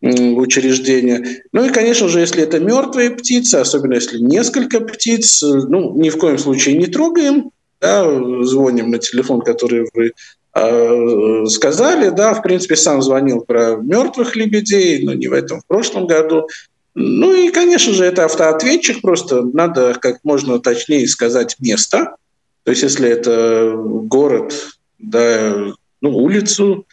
учреждение. 0.03 1.43
Ну 1.53 1.67
и, 1.67 1.69
конечно 1.69 2.09
же, 2.09 2.21
если 2.21 2.43
это 2.43 2.59
мертвые 2.59 3.11
птицы, 3.11 3.57
особенно 3.57 3.95
если 3.95 4.19
несколько 4.19 4.81
птиц, 4.81 5.43
ну, 5.43 5.95
ни 5.95 6.09
в 6.09 6.17
коем 6.17 6.39
случае 6.39 6.79
не 6.79 6.87
трогаем, 6.87 7.51
да, 7.83 8.05
звоним 8.45 8.91
на 8.91 8.99
телефон, 8.99 9.43
который 9.43 9.87
вы 9.93 10.07
э, 10.07 10.13
сказали, 10.53 12.11
да, 12.11 12.35
в 12.35 12.43
принципе, 12.43 12.77
сам 12.77 13.03
звонил 13.03 13.43
про 13.43 13.77
мертвых 13.77 14.35
лебедей, 14.37 15.05
но 15.05 15.15
не 15.15 15.29
в 15.29 15.33
этом, 15.33 15.61
в 15.61 15.67
прошлом 15.67 16.07
году. 16.07 16.49
Ну 16.95 17.35
и, 17.35 17.51
конечно 17.51 17.93
же, 17.93 18.05
это 18.05 18.25
автоответчик, 18.25 19.01
просто 19.01 19.43
надо 19.43 19.95
как 20.01 20.19
можно 20.25 20.59
точнее 20.59 21.07
сказать 21.07 21.57
место. 21.61 22.17
То 22.65 22.73
есть, 22.73 22.83
если 22.83 23.09
это 23.09 23.75
город, 23.77 24.55
да, 24.99 25.73
ну, 26.01 26.17
улицу, 26.17 26.87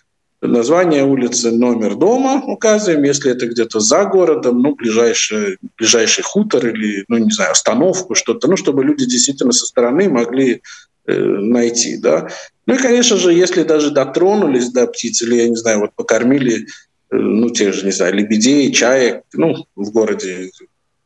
название 0.47 1.03
улицы, 1.03 1.51
номер 1.51 1.95
дома 1.95 2.41
указываем. 2.45 3.03
Если 3.03 3.31
это 3.31 3.47
где-то 3.47 3.79
за 3.79 4.05
городом, 4.05 4.61
ну, 4.61 4.75
ближайший, 4.75 5.57
ближайший 5.77 6.23
хутор 6.23 6.67
или, 6.67 7.05
ну, 7.07 7.17
не 7.17 7.31
знаю, 7.31 7.51
остановку, 7.51 8.15
что-то, 8.15 8.47
ну, 8.47 8.57
чтобы 8.57 8.83
люди 8.83 9.05
действительно 9.05 9.51
со 9.51 9.65
стороны 9.65 10.09
могли 10.09 10.61
э, 11.05 11.19
найти, 11.19 11.97
да. 11.97 12.29
Ну 12.65 12.75
и, 12.75 12.77
конечно 12.77 13.17
же, 13.17 13.33
если 13.33 13.63
даже 13.63 13.91
дотронулись 13.91 14.71
до 14.71 14.87
птиц 14.87 15.21
или, 15.21 15.35
я 15.35 15.49
не 15.49 15.55
знаю, 15.55 15.79
вот 15.79 15.93
покормили, 15.95 16.67
э, 17.11 17.15
ну, 17.15 17.49
тех 17.49 17.73
же, 17.73 17.85
не 17.85 17.91
знаю, 17.91 18.15
лебедей, 18.15 18.71
чаек, 18.71 19.23
ну, 19.33 19.65
в 19.75 19.91
городе 19.91 20.51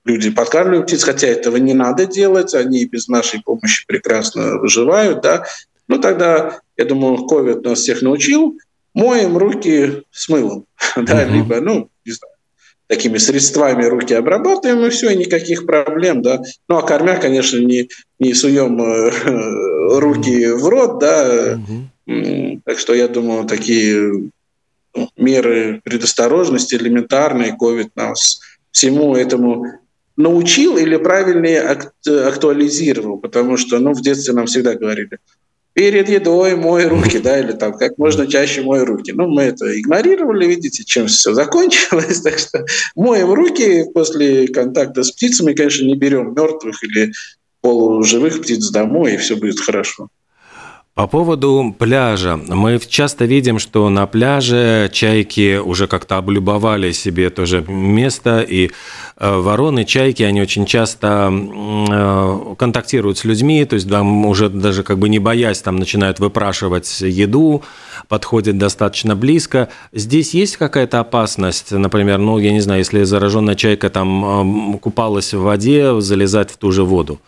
люди 0.06 0.30
подкармливают 0.32 0.88
птиц, 0.88 1.04
хотя 1.04 1.28
этого 1.28 1.58
не 1.58 1.74
надо 1.74 2.06
делать, 2.06 2.54
они 2.54 2.86
без 2.86 3.08
нашей 3.08 3.42
помощи 3.42 3.86
прекрасно 3.88 4.58
выживают, 4.58 5.22
да, 5.22 5.46
ну 5.88 6.00
тогда, 6.00 6.62
я 6.78 6.86
думаю, 6.86 7.28
COVID 7.30 7.68
нас 7.68 7.80
всех 7.80 8.02
научил, 8.02 8.58
моем 8.94 9.38
руки 9.38 10.04
с 10.12 10.30
мылом, 10.30 10.66
да, 10.96 11.24
либо, 11.24 11.62
ну, 11.62 11.90
не 12.06 12.12
знаю, 12.12 12.34
такими 12.88 13.18
средствами 13.18 13.86
руки 13.86 14.14
обрабатываем, 14.14 14.86
и 14.86 14.90
все, 14.90 15.12
и 15.12 15.16
никаких 15.16 15.66
проблем, 15.66 16.22
да. 16.22 16.42
Ну, 16.68 16.78
а 16.78 16.82
кормя, 16.82 17.18
конечно, 17.18 17.58
не, 17.58 17.90
не 18.20 18.34
суем 18.34 18.82
э, 18.82 20.00
руки 20.00 20.48
в 20.48 20.68
рот, 20.68 21.00
да. 21.00 21.60
Так 22.66 22.80
что 22.80 22.94
я 22.94 23.08
думаю, 23.08 23.46
такие 23.46 24.30
ну, 24.94 25.10
меры 25.16 25.80
предосторожности 25.86 26.76
элементарные, 26.76 27.56
COVID 27.60 27.92
нас 27.96 28.42
всему 28.72 29.16
этому 29.16 29.66
научил 30.18 30.76
или 30.76 30.98
правильнее 30.98 31.62
актуализировал, 31.62 33.18
потому 33.18 33.56
что, 33.56 33.80
ну, 33.80 33.94
в 33.94 34.02
детстве 34.02 34.34
нам 34.34 34.48
всегда 34.48 34.76
говорили– 34.76 35.18
перед 35.74 36.10
едой 36.10 36.56
мой 36.56 36.86
руки, 36.86 37.20
да, 37.20 37.40
или 37.40 37.54
там 37.54 37.74
как 37.74 37.98
можно 37.98 38.28
чаще 38.28 38.62
мой 38.62 38.84
руки. 38.84 39.12
Ну, 39.12 39.28
мы 39.28 39.44
это 39.44 39.80
игнорировали, 39.80 40.46
видите, 40.46 40.84
чем 40.84 41.08
все 41.08 41.34
закончилось. 41.34 42.22
Так 42.32 42.38
что 42.38 42.66
моем 42.96 43.34
руки 43.34 43.86
после 43.94 44.48
контакта 44.48 45.04
с 45.04 45.12
птицами, 45.12 45.54
конечно, 45.54 45.86
не 45.86 45.96
берем 45.96 46.34
мертвых 46.36 46.84
или 46.84 47.12
полуживых 47.62 48.42
птиц 48.42 48.70
домой, 48.70 49.16
и 49.16 49.18
все 49.18 49.36
будет 49.36 49.60
хорошо. 49.60 50.10
По 50.94 51.08
поводу 51.08 51.74
пляжа. 51.80 52.36
Мы 52.36 52.78
часто 52.78 53.24
видим, 53.24 53.60
что 53.60 53.88
на 53.88 54.06
пляже 54.08 54.90
чайки 54.92 55.58
уже 55.58 55.88
как-то 55.88 56.18
облюбовали 56.18 56.92
себе 56.92 57.30
тоже 57.30 57.64
место, 57.66 58.42
и 58.42 58.72
э, 59.16 59.38
вороны, 59.38 59.86
чайки, 59.86 60.22
они 60.24 60.42
очень 60.42 60.66
часто 60.66 61.32
э, 61.32 62.56
контактируют 62.58 63.18
с 63.18 63.24
людьми, 63.24 63.64
то 63.64 63.76
есть 63.76 63.90
там 63.90 64.26
уже 64.26 64.50
даже 64.50 64.84
как 64.84 65.00
бы 65.00 65.08
не 65.08 65.20
боясь, 65.20 65.62
там 65.62 65.78
начинают 65.78 66.20
выпрашивать 66.20 67.00
еду, 67.00 67.64
подходят 68.10 68.58
достаточно 68.58 69.16
близко. 69.16 69.70
Здесь 69.94 70.34
есть 70.34 70.58
какая-то 70.58 71.00
опасность, 71.00 71.72
например, 71.72 72.18
ну, 72.18 72.38
я 72.38 72.52
не 72.52 72.60
знаю, 72.60 72.80
если 72.80 73.04
зараженная 73.04 73.56
чайка 73.56 73.90
там 73.90 74.78
купалась 74.80 75.34
в 75.34 75.40
воде, 75.40 76.02
залезать 76.02 76.52
в 76.52 76.58
ту 76.58 76.74
же 76.74 76.84
воду? 76.84 77.22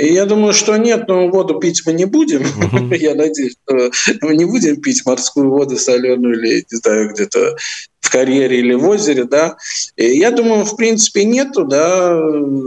И 0.00 0.14
я 0.14 0.24
думаю, 0.24 0.54
что 0.54 0.76
нет, 0.78 1.08
но 1.08 1.28
воду 1.28 1.58
пить 1.60 1.82
мы 1.84 1.92
не 1.92 2.06
будем. 2.06 2.42
Uh-huh. 2.42 2.96
я 3.00 3.14
надеюсь, 3.14 3.56
что 3.62 3.90
мы 4.22 4.34
не 4.34 4.46
будем 4.46 4.80
пить 4.80 5.04
морскую 5.04 5.50
воду 5.50 5.76
соленую 5.76 6.38
или, 6.38 6.64
не 6.70 6.76
знаю, 6.78 7.10
где-то 7.10 7.56
в 8.00 8.10
карьере 8.10 8.60
или 8.60 8.72
в 8.72 8.88
озере, 8.88 9.24
да. 9.24 9.58
И 9.96 10.16
я 10.16 10.30
думаю, 10.30 10.64
в 10.64 10.74
принципе, 10.76 11.24
нету, 11.24 11.66
да. 11.66 12.18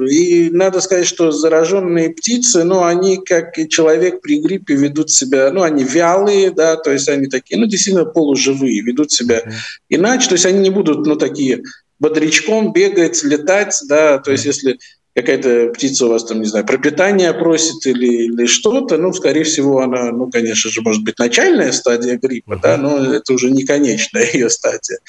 И 0.08 0.52
надо 0.52 0.80
сказать, 0.80 1.08
что 1.08 1.32
зараженные 1.32 2.12
птицы, 2.12 2.64
ну, 2.64 2.84
они, 2.84 3.18
как 3.18 3.58
и 3.58 3.68
человек 3.68 4.22
при 4.22 4.40
гриппе, 4.40 4.76
ведут 4.76 5.10
себя, 5.10 5.52
ну, 5.52 5.64
они 5.64 5.84
вялые, 5.84 6.52
да, 6.52 6.76
то 6.76 6.92
есть 6.92 7.10
они 7.10 7.28
такие, 7.28 7.60
ну, 7.60 7.66
действительно 7.66 8.06
полуживые, 8.06 8.82
ведут 8.82 9.12
себя 9.12 9.40
uh-huh. 9.40 9.52
иначе, 9.90 10.28
то 10.28 10.34
есть 10.34 10.46
они 10.46 10.60
не 10.60 10.70
будут, 10.70 11.08
ну, 11.08 11.16
такие 11.16 11.64
бодрячком 12.00 12.74
бегать, 12.74 13.24
летать, 13.24 13.76
да, 13.88 14.20
то 14.20 14.32
есть 14.32 14.46
если 14.46 14.78
какая-то 15.16 15.72
птица 15.74 16.06
у 16.06 16.10
вас 16.10 16.26
там, 16.26 16.40
не 16.40 16.48
знаю, 16.48 16.66
пропитание 16.66 17.34
просит 17.34 17.86
или, 17.86 18.26
или 18.26 18.46
что-то, 18.48 18.98
ну, 18.98 19.14
скорее 19.14 19.44
всего, 19.44 19.82
она, 19.82 20.12
ну, 20.12 20.30
конечно 20.30 20.72
же, 20.72 20.82
может 20.82 21.04
быть, 21.04 21.20
начальная 21.20 21.72
стадия 21.72 22.18
гриппа, 22.18 22.60
да, 22.62 22.78
но 22.78 22.98
это 22.98 23.34
уже 23.34 23.52
не 23.52 23.64
конечная 23.64 24.28
ее 24.34 24.50
стадия. 24.50 25.00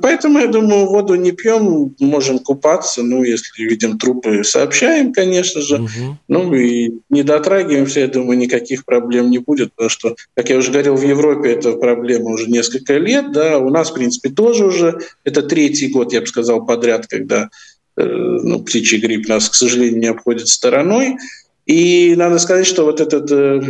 Поэтому, 0.00 0.38
я 0.38 0.46
думаю, 0.46 0.86
воду 0.86 1.16
не 1.16 1.32
пьем, 1.32 1.96
можем 1.98 2.38
купаться, 2.38 3.02
ну, 3.02 3.24
если 3.24 3.64
видим 3.64 3.98
трупы, 3.98 4.44
сообщаем, 4.44 5.12
конечно 5.12 5.60
же, 5.60 5.76
угу. 5.76 6.18
ну, 6.28 6.54
и 6.54 6.92
не 7.10 7.24
дотрагиваемся, 7.24 8.00
я 8.00 8.06
думаю, 8.06 8.38
никаких 8.38 8.84
проблем 8.84 9.30
не 9.30 9.38
будет, 9.38 9.72
потому 9.74 9.90
что, 9.90 10.14
как 10.36 10.50
я 10.50 10.56
уже 10.56 10.70
говорил, 10.70 10.94
в 10.94 11.02
Европе 11.02 11.50
эта 11.50 11.72
проблема 11.72 12.30
уже 12.30 12.48
несколько 12.48 12.96
лет, 12.96 13.32
да, 13.32 13.58
у 13.58 13.70
нас, 13.70 13.90
в 13.90 13.94
принципе, 13.94 14.30
тоже 14.30 14.66
уже, 14.66 15.00
это 15.24 15.42
третий 15.42 15.88
год, 15.88 16.12
я 16.12 16.20
бы 16.20 16.28
сказал, 16.28 16.64
подряд, 16.64 17.08
когда 17.08 17.50
ну, 17.96 18.62
птичий 18.62 18.98
грипп 18.98 19.28
нас, 19.28 19.48
к 19.48 19.54
сожалению, 19.54 20.00
не 20.00 20.06
обходит 20.06 20.48
стороной. 20.48 21.16
И 21.64 22.14
надо 22.16 22.40
сказать, 22.40 22.66
что 22.66 22.84
вот 22.84 23.00
этот 23.00 23.30
э, 23.30 23.60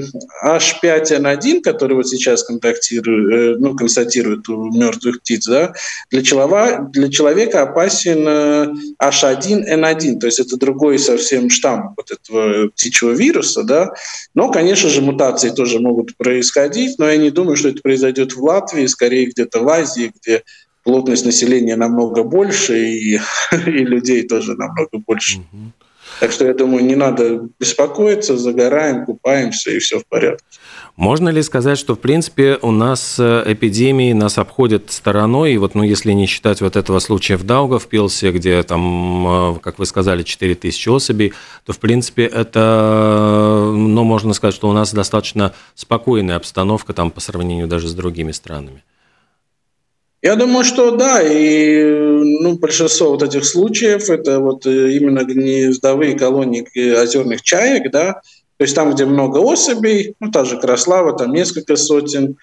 H5N1, 0.43 1.61
который 1.61 1.95
вот 1.95 2.09
сейчас 2.09 2.43
контактирует, 2.43 3.59
э, 3.59 3.59
ну, 3.61 3.76
констатирует 3.76 4.49
у 4.49 4.73
мертвых 4.73 5.21
птиц, 5.21 5.47
да, 5.47 5.75
для, 6.11 6.23
человека, 6.23 6.88
для 6.91 7.11
человека 7.11 7.62
опасен 7.62 8.26
H1N1, 8.99 10.21
то 10.21 10.26
есть 10.26 10.41
это 10.41 10.57
другой 10.57 10.99
совсем 10.99 11.50
штамм 11.50 11.95
вот 11.95 12.11
этого 12.11 12.69
птичьего 12.69 13.11
вируса, 13.11 13.62
да. 13.62 13.93
Но, 14.35 14.50
конечно 14.50 14.88
же, 14.88 15.02
мутации 15.02 15.50
тоже 15.50 15.79
могут 15.79 16.17
происходить, 16.17 16.99
но 16.99 17.11
я 17.11 17.19
не 17.19 17.31
думаю, 17.31 17.57
что 17.57 17.69
это 17.69 17.83
произойдет 17.83 18.33
в 18.33 18.43
Латвии, 18.43 18.87
скорее 18.87 19.26
где-то 19.26 19.61
в 19.61 19.69
Азии, 19.69 20.12
где 20.19 20.45
плотность 20.82 21.24
населения 21.24 21.76
намного 21.76 22.24
больше, 22.24 22.78
и, 22.78 23.20
и 23.52 23.70
людей 23.70 24.22
тоже 24.26 24.54
намного 24.54 24.98
больше. 24.98 25.38
Угу. 25.38 25.72
Так 26.20 26.30
что 26.30 26.46
я 26.46 26.54
думаю, 26.54 26.84
не 26.84 26.94
надо 26.94 27.48
беспокоиться, 27.58 28.36
загораем, 28.36 29.04
купаемся, 29.04 29.70
и 29.70 29.78
все 29.78 29.98
в 29.98 30.06
порядке. 30.06 30.44
Можно 30.94 31.30
ли 31.30 31.42
сказать, 31.42 31.78
что, 31.78 31.94
в 31.94 32.00
принципе, 32.00 32.58
у 32.60 32.70
нас 32.70 33.16
э, 33.18 33.44
эпидемии 33.46 34.12
нас 34.12 34.36
обходят 34.36 34.92
стороной, 34.92 35.54
и 35.54 35.56
вот, 35.56 35.74
ну, 35.74 35.82
если 35.82 36.12
не 36.12 36.26
считать 36.26 36.60
вот 36.60 36.76
этого 36.76 36.98
случая 36.98 37.36
в 37.36 37.44
Даугавпилсе, 37.44 38.30
где 38.30 38.62
там, 38.62 39.56
э, 39.56 39.58
как 39.60 39.78
вы 39.78 39.86
сказали, 39.86 40.22
4 40.22 40.54
тысячи 40.54 40.90
особей, 40.90 41.32
то, 41.64 41.72
в 41.72 41.78
принципе, 41.78 42.26
это, 42.26 43.72
ну, 43.74 44.04
можно 44.04 44.34
сказать, 44.34 44.54
что 44.54 44.68
у 44.68 44.72
нас 44.72 44.92
достаточно 44.92 45.54
спокойная 45.74 46.36
обстановка 46.36 46.92
там 46.92 47.10
по 47.10 47.20
сравнению 47.20 47.68
даже 47.68 47.88
с 47.88 47.94
другими 47.94 48.32
странами. 48.32 48.84
Я 50.23 50.37
думаю, 50.37 50.64
что 50.64 50.93
да, 50.93 51.21
и 51.21 51.83
ну, 51.83 52.57
большинство 52.57 53.11
вот 53.11 53.25
этих 53.25 53.45
случаев 53.45 54.09
это 54.09 54.38
вот 54.38 54.64
э, 54.67 54.93
именно 54.93 55.25
гнездовые 55.25 56.17
колонии 56.17 56.64
озерных 56.97 57.43
чаек, 57.43 57.91
да, 57.91 58.23
то 58.57 58.64
есть 58.64 58.76
там, 58.76 58.95
где 58.95 59.05
много 59.05 59.38
особей, 59.38 60.14
ну, 60.21 60.31
та 60.31 60.45
же 60.45 60.61
Краслава, 60.61 61.19
там 61.19 61.33
несколько 61.33 61.75
сотен, 61.75 62.37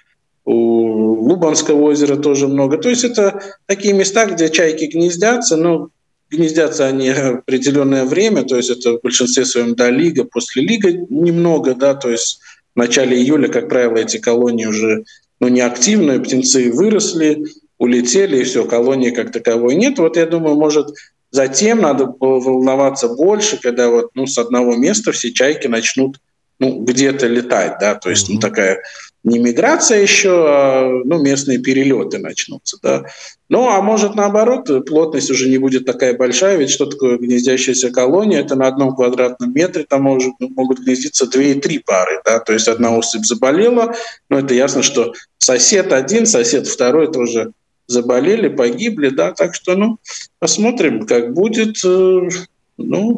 у 0.44 1.24
Лубанского 1.24 1.82
озера 1.84 2.18
тоже 2.18 2.48
много. 2.48 2.78
То 2.78 2.90
есть 2.90 3.06
это 3.06 3.42
такие 3.66 3.94
места, 3.94 4.26
где 4.26 4.50
чайки 4.50 4.86
гнездятся, 4.86 5.56
но 5.56 5.90
гнездятся 6.30 6.88
они 6.88 7.10
определенное 7.10 8.04
время, 8.04 8.44
то 8.44 8.58
есть 8.58 8.70
это 8.70 8.98
в 8.98 9.02
большинстве 9.02 9.46
своем 9.46 9.76
до 9.76 9.90
лига, 9.90 10.26
после 10.26 10.64
лига 10.64 10.92
немного, 10.92 11.76
да, 11.76 11.94
то 11.94 12.10
есть 12.10 12.42
в 12.76 12.78
начале 12.78 13.18
июля, 13.18 13.48
как 13.48 13.70
правило, 13.70 13.98
эти 13.98 14.18
колонии 14.18 14.66
уже 14.66 15.06
ну, 15.40 15.48
неактивные, 15.48 16.20
птенцы 16.20 16.72
выросли, 16.72 17.46
улетели, 17.80 18.38
и 18.38 18.44
все, 18.44 18.66
колонии 18.66 19.10
как 19.10 19.32
таковой 19.32 19.76
нет. 19.76 19.98
Вот 19.98 20.18
я 20.18 20.28
думаю, 20.28 20.56
может, 20.56 20.90
затем 21.32 21.82
надо 21.82 22.06
волноваться 22.20 23.08
больше, 23.08 23.60
когда 23.60 23.90
вот 23.90 24.12
ну, 24.14 24.28
с 24.28 24.38
одного 24.38 24.76
места 24.76 25.12
все 25.12 25.32
чайки 25.32 25.68
начнут 25.68 26.20
ну, 26.60 26.84
где-то 26.84 27.26
летать, 27.28 27.78
да, 27.80 27.96
то 27.96 28.10
есть 28.10 28.30
ну, 28.30 28.38
такая 28.38 28.82
не 29.24 29.40
миграция 29.40 30.02
еще, 30.02 30.46
а 30.48 30.90
ну, 31.04 31.22
местные 31.22 31.58
перелеты 31.58 32.20
начнутся. 32.20 32.78
Да. 32.82 33.06
Ну, 33.50 33.68
а 33.68 33.82
может 33.82 34.16
наоборот, 34.16 34.70
плотность 34.86 35.30
уже 35.30 35.50
не 35.50 35.58
будет 35.58 35.86
такая 35.86 36.16
большая, 36.16 36.58
ведь 36.58 36.70
что 36.70 36.86
такое 36.86 37.18
гнездящаяся 37.18 37.92
колония? 37.92 38.40
Это 38.40 38.56
на 38.56 38.68
одном 38.68 38.96
квадратном 38.96 39.54
метре 39.54 39.86
там 39.88 40.04
может, 40.04 40.34
ну, 40.40 40.50
могут 40.56 40.80
гнездиться 40.80 41.28
две 41.28 41.52
и 41.52 41.60
три 41.60 41.80
пары. 41.80 42.22
Да. 42.26 42.40
То 42.40 42.54
есть 42.54 42.68
одна 42.68 42.96
особь 42.98 43.26
заболела, 43.26 43.94
но 44.30 44.40
это 44.40 44.54
ясно, 44.54 44.84
что 44.84 45.14
сосед 45.38 45.92
один, 45.92 46.26
сосед 46.26 46.68
второй 46.68 47.12
тоже 47.12 47.52
заболели, 47.90 48.48
погибли, 48.48 49.10
да, 49.10 49.34
так 49.34 49.56
что, 49.56 49.76
ну, 49.76 49.98
посмотрим, 50.40 51.06
как 51.06 51.34
будет. 51.34 51.78
Э, 51.84 52.30
ну, 52.78 53.18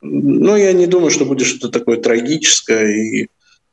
но 0.00 0.56
я 0.56 0.72
не 0.72 0.86
думаю, 0.86 1.10
что 1.10 1.24
будет 1.24 1.46
что-то 1.46 1.78
такое 1.78 1.96
трагическое 1.96 2.88
и, 2.88 3.26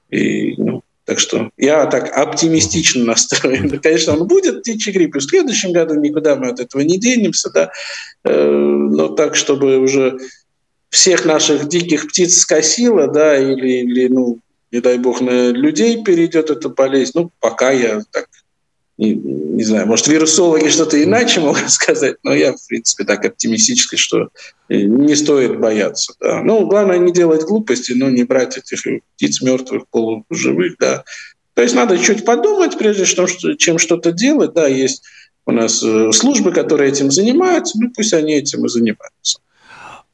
и 0.10 0.56
ну, 0.58 0.82
так 1.06 1.20
что 1.20 1.50
я 1.58 1.86
так 1.86 2.16
оптимистично 2.16 3.04
настроен. 3.06 3.70
Конечно, 3.80 4.14
он 4.14 4.28
будет 4.28 4.62
птичий 4.62 4.92
грипп 4.92 5.16
и 5.16 5.20
в 5.20 5.24
следующем 5.24 5.74
году, 5.74 5.96
никуда 5.96 6.36
мы 6.36 6.50
от 6.50 6.60
этого 6.60 6.82
не 6.82 6.98
денемся, 6.98 7.50
да. 7.52 7.72
Э, 8.24 8.50
но 8.50 9.10
так, 9.10 9.36
чтобы 9.36 9.78
уже 9.78 10.18
всех 10.90 11.26
наших 11.26 11.68
диких 11.68 12.08
птиц 12.08 12.38
скосило, 12.40 13.08
да, 13.08 13.38
или, 13.38 13.84
или 13.84 14.08
ну, 14.08 14.40
не 14.72 14.80
дай 14.80 14.98
бог, 14.98 15.22
на 15.22 15.50
людей 15.50 16.04
перейдет 16.04 16.50
эта 16.50 16.70
болезнь, 16.70 17.12
ну, 17.16 17.32
пока 17.40 17.72
я 17.72 18.02
так 18.12 18.28
не, 19.02 19.16
не 19.16 19.64
знаю, 19.64 19.88
может, 19.88 20.08
вирусологи 20.08 20.70
что-то 20.70 21.04
иначе 21.04 21.40
могут 21.40 21.70
сказать, 21.72 22.18
но 22.24 22.34
я, 22.36 22.54
в 22.54 22.68
принципе, 22.68 23.04
так 23.04 23.26
оптимистически, 23.26 23.96
что 23.96 24.30
не 24.70 25.16
стоит 25.16 25.60
бояться. 25.60 26.14
Да. 26.20 26.44
Ну, 26.44 26.68
главное 26.68 27.00
не 27.00 27.12
делать 27.12 27.44
глупости, 27.44 27.94
но 27.94 28.10
не 28.10 28.24
брать 28.24 28.58
этих 28.58 28.84
птиц 29.16 29.42
мертвых, 29.42 29.88
полуживых, 29.90 30.78
да. 30.80 31.04
То 31.56 31.64
есть 31.64 31.76
надо 31.76 31.98
чуть 31.98 32.24
подумать, 32.26 32.78
прежде 32.78 33.06
чем 33.58 33.78
что-то 33.80 34.12
делать, 34.12 34.54
да, 34.54 34.68
есть 34.68 35.04
у 35.48 35.52
нас 35.52 35.84
э, 35.84 36.12
службы, 36.12 36.52
которые 36.52 36.92
этим 36.92 37.10
занимаются, 37.10 37.80
ну, 37.80 37.92
пусть 37.94 38.14
они 38.14 38.36
этим 38.36 38.66
и 38.66 38.70
занимаются. 38.70 39.40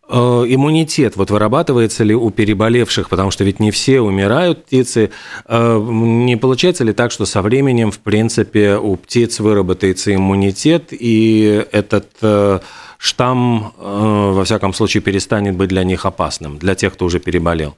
Э, 0.10 0.46
иммунитет 0.48 1.18
вот 1.18 1.32
вырабатывается 1.32 2.06
ли 2.06 2.16
у 2.16 2.30
переболевших, 2.30 3.10
потому 3.10 3.30
что 3.30 3.44
ведь 3.44 3.60
не 3.60 3.72
все 3.72 4.00
умирают 4.00 4.64
птицы. 4.64 5.12
Э, 5.46 5.78
не 5.80 6.38
получается 6.38 6.86
ли 6.86 6.94
так, 6.94 7.12
что 7.12 7.26
со 7.26 7.42
временем, 7.42 7.92
в 7.92 8.00
принципе, 8.00 8.78
у 8.78 8.96
птиц 8.96 9.42
выработается 9.42 10.16
иммунитет, 10.16 10.88
и 10.92 11.66
этот 11.74 12.08
э, 12.22 12.60
штамм, 12.98 13.74
во 13.78 14.44
всяком 14.46 14.74
случае, 14.74 15.04
перестанет 15.04 15.56
быть 15.56 15.70
для 15.70 15.84
них 15.84 16.06
опасным, 16.06 16.58
для 16.58 16.74
тех, 16.74 16.94
кто 16.94 17.06
уже 17.06 17.20
переболел? 17.20 17.76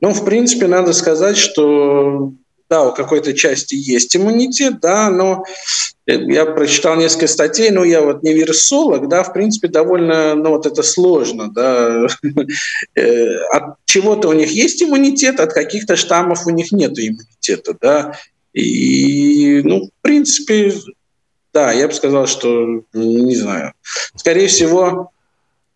Ну, 0.00 0.10
в 0.10 0.24
принципе, 0.24 0.66
надо 0.66 0.92
сказать, 0.92 1.36
что 1.36 2.32
да, 2.68 2.84
у 2.84 2.94
какой-то 2.94 3.34
части 3.34 3.74
есть 3.74 4.16
иммунитет, 4.16 4.80
да, 4.80 5.10
но 5.10 5.44
я 6.06 6.44
прочитал 6.44 6.96
несколько 6.96 7.28
статей, 7.28 7.70
но 7.70 7.84
я 7.84 8.02
вот 8.02 8.22
не 8.22 8.34
вирусолог, 8.34 9.08
да, 9.08 9.22
в 9.22 9.32
принципе, 9.32 9.68
довольно, 9.68 10.34
ну, 10.34 10.50
вот 10.50 10.66
это 10.66 10.82
сложно, 10.82 11.50
да. 11.50 12.06
Э, 12.96 13.36
от 13.52 13.76
чего-то 13.86 14.28
у 14.28 14.32
них 14.32 14.50
есть 14.50 14.82
иммунитет, 14.82 15.40
от 15.40 15.52
каких-то 15.52 15.96
штаммов 15.96 16.46
у 16.46 16.50
них 16.50 16.72
нет 16.72 16.92
иммунитета, 16.98 17.76
да. 17.80 18.18
И, 18.52 19.62
ну, 19.64 19.86
в 19.86 20.02
принципе, 20.02 20.72
да, 21.52 21.72
я 21.72 21.88
бы 21.88 21.94
сказал, 21.94 22.26
что, 22.26 22.84
не 22.92 23.34
знаю, 23.34 23.72
скорее 24.14 24.46
всего, 24.48 25.10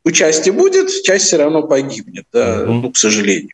участие 0.05 0.53
будет, 0.53 0.91
часть 1.03 1.27
все 1.27 1.37
равно 1.39 1.63
погибнет, 1.63 2.27
да, 2.33 2.65
ну, 2.67 2.91
к 2.93 2.97
сожалению. 2.97 3.51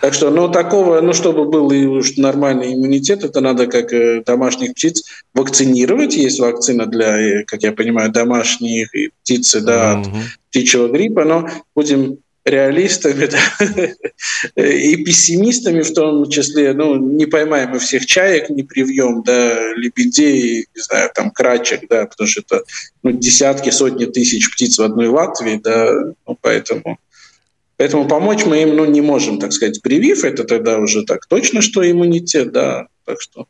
Так 0.00 0.14
что, 0.14 0.30
ну, 0.30 0.48
такого, 0.48 1.00
ну, 1.00 1.12
чтобы 1.12 1.46
был 1.46 1.70
и 1.70 1.84
уж 1.86 2.16
нормальный 2.16 2.74
иммунитет, 2.74 3.24
это 3.24 3.40
надо, 3.40 3.66
как 3.66 3.92
э, 3.92 4.22
домашних 4.24 4.74
птиц, 4.74 5.02
вакцинировать. 5.32 6.16
Есть 6.16 6.38
вакцина 6.38 6.86
для, 6.86 7.18
э, 7.18 7.44
как 7.44 7.62
я 7.62 7.72
понимаю, 7.72 8.12
домашних 8.12 8.90
птицы, 9.22 9.60
да, 9.60 9.94
mm-hmm. 9.94 10.00
от 10.00 10.08
птичьего 10.50 10.88
гриппа, 10.88 11.24
но 11.24 11.48
будем 11.74 12.18
реалистами 12.46 13.26
да, 14.56 14.62
и 14.62 15.04
пессимистами 15.04 15.82
в 15.82 15.92
том 15.92 16.30
числе. 16.30 16.72
Ну, 16.72 16.96
не 16.96 17.26
поймаем 17.26 17.70
мы 17.70 17.78
всех 17.80 18.06
чаек, 18.06 18.48
не 18.48 18.62
привьем, 18.62 19.22
да, 19.24 19.72
лебедей, 19.74 20.66
не 20.74 20.80
знаю, 20.80 21.10
там, 21.14 21.30
крачек, 21.30 21.88
да, 21.90 22.06
потому 22.06 22.28
что 22.28 22.42
это 22.42 22.62
ну, 23.02 23.10
десятки, 23.10 23.70
сотни 23.70 24.04
тысяч 24.04 24.50
птиц 24.52 24.78
в 24.78 24.82
одной 24.82 25.08
Латвии, 25.08 25.60
да, 25.62 25.92
ну, 26.26 26.38
поэтому 26.40 26.98
Поэтому 27.76 28.08
помочь 28.08 28.46
мы 28.46 28.62
им 28.62 28.74
ну, 28.74 28.84
не 28.86 29.02
можем, 29.02 29.38
так 29.38 29.52
сказать, 29.52 29.82
привив. 29.82 30.24
Это 30.24 30.44
тогда 30.44 30.78
уже 30.78 31.04
так 31.04 31.26
точно, 31.26 31.60
что 31.60 31.88
иммунитет, 31.88 32.52
да. 32.52 32.88
Так 33.04 33.20
что 33.20 33.46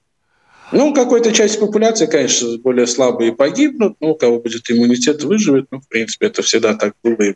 ну, 0.72 0.92
какой-то 0.92 1.32
часть 1.32 1.60
популяции, 1.60 2.06
конечно, 2.06 2.58
более 2.58 2.88
слабые 2.88 3.32
погибнут, 3.32 3.96
ну, 4.00 4.10
у 4.10 4.14
кого 4.16 4.40
будет 4.40 4.68
иммунитет, 4.68 5.22
выживет. 5.22 5.66
Ну, 5.70 5.80
в 5.80 5.88
принципе, 5.88 6.26
это 6.26 6.42
всегда 6.42 6.74
так 6.74 6.94
было 7.04 7.22
и 7.22 7.34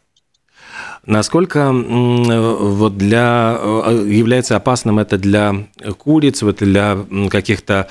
Насколько 1.07 1.73
вот 1.73 2.99
для, 2.99 3.59
э, 3.59 4.05
является 4.09 4.57
опасным 4.57 4.99
это 4.99 5.19
для 5.19 5.67
куриц, 5.99 6.43
вот 6.43 6.57
для 6.57 6.99
каких-то 7.31 7.89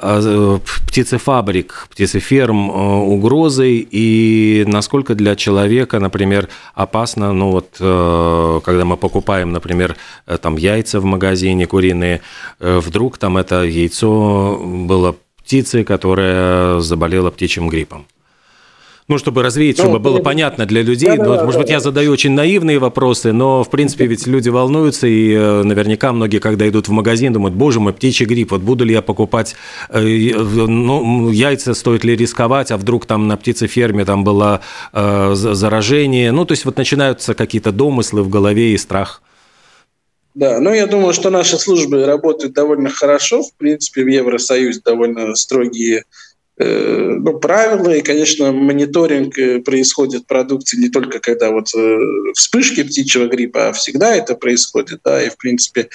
а, 0.00 0.60
птицефабрик, 0.86 1.88
птицеферм 1.90 2.70
э, 2.70 2.74
угрозой 2.74 3.86
и 3.90 4.64
насколько 4.66 5.14
для 5.14 5.34
человека, 5.34 5.98
например, 5.98 6.48
опасно, 6.74 7.32
ну 7.32 7.50
вот, 7.50 7.76
э, 7.80 8.60
когда 8.64 8.84
мы 8.84 8.96
покупаем, 8.96 9.50
например, 9.50 9.96
э, 10.26 10.38
там 10.38 10.56
яйца 10.56 11.00
в 11.00 11.04
магазине 11.04 11.66
куриные, 11.66 12.20
вдруг 12.60 13.18
там 13.18 13.38
это 13.38 13.64
яйцо 13.64 14.60
было 14.62 15.16
птицей, 15.42 15.82
которая 15.84 16.80
заболела 16.80 17.30
птичьим 17.30 17.68
гриппом. 17.68 18.06
Ну, 19.08 19.16
чтобы 19.16 19.42
развеять, 19.42 19.78
ну, 19.78 19.84
чтобы 19.84 20.00
было 20.00 20.18
понятно 20.18 20.66
для 20.66 20.82
людей. 20.82 21.16
Да, 21.16 21.24
ну, 21.24 21.36
да, 21.36 21.44
может 21.44 21.54
да, 21.54 21.58
быть, 21.60 21.68
да. 21.68 21.72
я 21.72 21.80
задаю 21.80 22.12
очень 22.12 22.32
наивные 22.32 22.78
вопросы, 22.78 23.32
но, 23.32 23.64
в 23.64 23.70
принципе, 23.70 24.04
ведь 24.04 24.26
люди 24.26 24.50
волнуются, 24.50 25.06
и 25.06 25.32
э, 25.32 25.62
наверняка 25.62 26.12
многие, 26.12 26.40
когда 26.40 26.68
идут 26.68 26.88
в 26.88 26.92
магазин, 26.92 27.32
думают, 27.32 27.54
боже 27.54 27.80
мой, 27.80 27.94
птичий 27.94 28.26
грипп, 28.26 28.50
вот 28.50 28.60
буду 28.60 28.84
ли 28.84 28.92
я 28.92 29.00
покупать 29.00 29.56
э, 29.88 29.98
ну, 30.02 31.30
яйца, 31.30 31.72
стоит 31.72 32.04
ли 32.04 32.16
рисковать, 32.16 32.70
а 32.70 32.76
вдруг 32.76 33.06
там 33.06 33.28
на 33.28 33.38
птицеферме 33.38 34.04
там 34.04 34.24
было 34.24 34.60
э, 34.92 35.30
заражение. 35.34 36.30
Ну, 36.30 36.44
то 36.44 36.52
есть 36.52 36.66
вот 36.66 36.76
начинаются 36.76 37.32
какие-то 37.32 37.72
домыслы 37.72 38.22
в 38.22 38.28
голове 38.28 38.74
и 38.74 38.76
страх. 38.76 39.22
Да, 40.34 40.60
ну 40.60 40.70
я 40.74 40.86
думаю, 40.86 41.14
что 41.14 41.30
наши 41.30 41.56
службы 41.56 42.04
работают 42.04 42.52
довольно 42.52 42.90
хорошо. 42.90 43.42
В 43.42 43.54
принципе, 43.54 44.04
в 44.04 44.08
Евросоюзе 44.08 44.82
довольно 44.84 45.34
строгие 45.34 46.00
Э, 46.00 46.04
ну, 46.64 47.38
правила, 47.38 47.90
и, 47.90 48.02
конечно, 48.02 48.52
мониторинг 48.52 49.38
э, 49.38 49.60
происходит 49.60 50.26
продукции 50.26 50.76
не 50.78 50.88
только 50.88 51.20
когда 51.20 51.50
вот 51.50 51.68
э, 51.74 51.98
вспышки 52.34 52.82
птичьего 52.82 53.28
гриппа, 53.28 53.68
а 53.68 53.72
всегда 53.72 54.14
это 54.14 54.34
происходит, 54.34 55.00
да, 55.04 55.22
и, 55.22 55.30
в 55.30 55.36
принципе, 55.36 55.88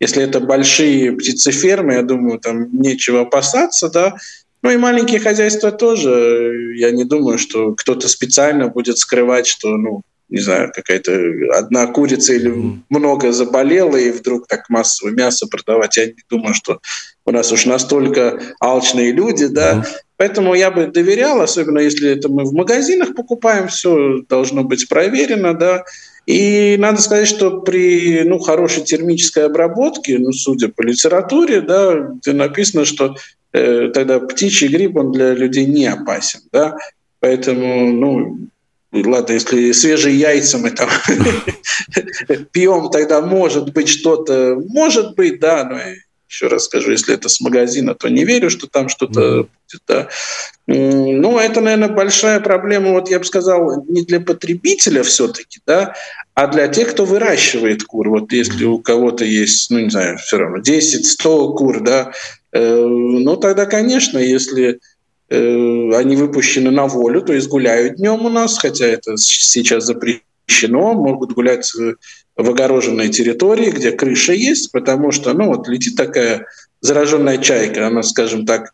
если 0.00 0.22
это 0.22 0.40
большие 0.40 1.12
птицефермы, 1.12 1.94
я 1.94 2.02
думаю, 2.02 2.40
там 2.40 2.68
нечего 2.72 3.22
опасаться, 3.22 3.88
да, 3.88 4.16
ну 4.62 4.70
и 4.70 4.76
маленькие 4.76 5.20
хозяйства 5.20 5.70
тоже. 5.70 6.74
Я 6.76 6.90
не 6.90 7.04
думаю, 7.04 7.38
что 7.38 7.74
кто-то 7.74 8.08
специально 8.08 8.68
будет 8.68 8.98
скрывать, 8.98 9.46
что, 9.46 9.76
ну, 9.76 10.02
не 10.28 10.40
знаю, 10.40 10.72
какая-то 10.74 11.12
одна 11.56 11.86
курица 11.86 12.34
или 12.34 12.52
много 12.88 13.32
заболела, 13.32 13.96
и 13.96 14.10
вдруг 14.10 14.46
так 14.46 14.68
массово 14.68 15.10
мясо 15.10 15.46
продавать. 15.46 15.96
Я 15.96 16.06
не 16.06 16.22
думаю, 16.28 16.54
что 16.54 16.80
у 17.28 17.30
нас 17.30 17.52
уж 17.52 17.66
настолько 17.66 18.40
алчные 18.58 19.12
люди, 19.12 19.48
да. 19.48 19.84
Поэтому 20.16 20.54
я 20.54 20.70
бы 20.70 20.86
доверял, 20.86 21.42
особенно 21.42 21.78
если 21.78 22.10
это 22.10 22.30
мы 22.30 22.44
в 22.44 22.54
магазинах 22.54 23.14
покупаем, 23.14 23.68
все 23.68 24.22
должно 24.28 24.64
быть 24.64 24.88
проверено, 24.88 25.52
да. 25.52 25.84
И 26.24 26.76
надо 26.78 27.02
сказать, 27.02 27.28
что 27.28 27.60
при 27.60 28.22
ну, 28.24 28.38
хорошей 28.38 28.82
термической 28.82 29.44
обработке, 29.44 30.18
ну, 30.18 30.32
судя 30.32 30.68
по 30.68 30.80
литературе, 30.80 31.60
да, 31.60 32.14
где 32.20 32.32
написано, 32.32 32.86
что 32.86 33.14
э, 33.52 33.90
тогда 33.92 34.20
птичий 34.20 34.68
грипп 34.68 34.96
он 34.96 35.12
для 35.12 35.34
людей 35.34 35.66
не 35.66 35.86
опасен, 35.86 36.40
да. 36.50 36.78
Поэтому, 37.20 37.92
ну, 37.92 38.38
ладно, 38.92 39.34
если 39.34 39.72
свежие 39.72 40.18
яйца 40.18 40.56
мы 40.56 40.70
там 40.70 40.88
пьем, 42.52 42.88
тогда 42.90 43.20
может 43.20 43.74
быть 43.74 43.88
что-то, 43.88 44.58
может 44.68 45.14
быть, 45.14 45.40
да, 45.40 45.64
но 45.64 45.78
еще 46.28 46.48
раз 46.48 46.64
скажу, 46.64 46.90
если 46.90 47.14
это 47.14 47.28
с 47.28 47.40
магазина, 47.40 47.94
то 47.94 48.08
не 48.08 48.24
верю, 48.24 48.50
что 48.50 48.66
там 48.66 48.88
что-то 48.88 49.48
будет. 49.48 49.82
Да. 49.86 50.08
Ну, 50.66 51.38
это, 51.38 51.60
наверное, 51.60 51.88
большая 51.88 52.40
проблема, 52.40 52.92
вот 52.92 53.08
я 53.10 53.18
бы 53.18 53.24
сказал, 53.24 53.84
не 53.86 54.02
для 54.02 54.20
потребителя 54.20 55.02
все-таки, 55.02 55.60
да, 55.66 55.94
а 56.34 56.46
для 56.46 56.68
тех, 56.68 56.90
кто 56.90 57.06
выращивает 57.06 57.84
кур. 57.84 58.10
Вот 58.10 58.32
если 58.32 58.64
у 58.64 58.78
кого-то 58.78 59.24
есть, 59.24 59.70
ну, 59.70 59.78
не 59.80 59.90
знаю, 59.90 60.18
все 60.18 60.36
равно 60.36 60.58
10-100 60.58 61.56
кур, 61.56 61.80
да, 61.80 62.12
э, 62.52 62.84
ну, 62.84 63.36
тогда, 63.36 63.64
конечно, 63.64 64.18
если 64.18 64.80
э, 65.30 65.90
они 65.94 66.16
выпущены 66.16 66.70
на 66.70 66.86
волю, 66.86 67.22
то 67.22 67.32
есть 67.32 67.48
гуляют 67.48 67.96
днем 67.96 68.26
у 68.26 68.28
нас, 68.28 68.58
хотя 68.58 68.84
это 68.86 69.16
сейчас 69.16 69.84
запрещено, 69.84 70.92
могут 70.92 71.32
гулять 71.32 71.72
в 72.38 72.48
огороженной 72.48 73.08
территории, 73.08 73.70
где 73.70 73.90
крыша 73.90 74.32
есть, 74.32 74.70
потому 74.70 75.10
что, 75.10 75.34
ну, 75.34 75.48
вот 75.48 75.68
летит 75.68 75.96
такая 75.96 76.46
зараженная 76.80 77.38
чайка, 77.38 77.88
она, 77.88 78.04
скажем 78.04 78.46
так, 78.46 78.72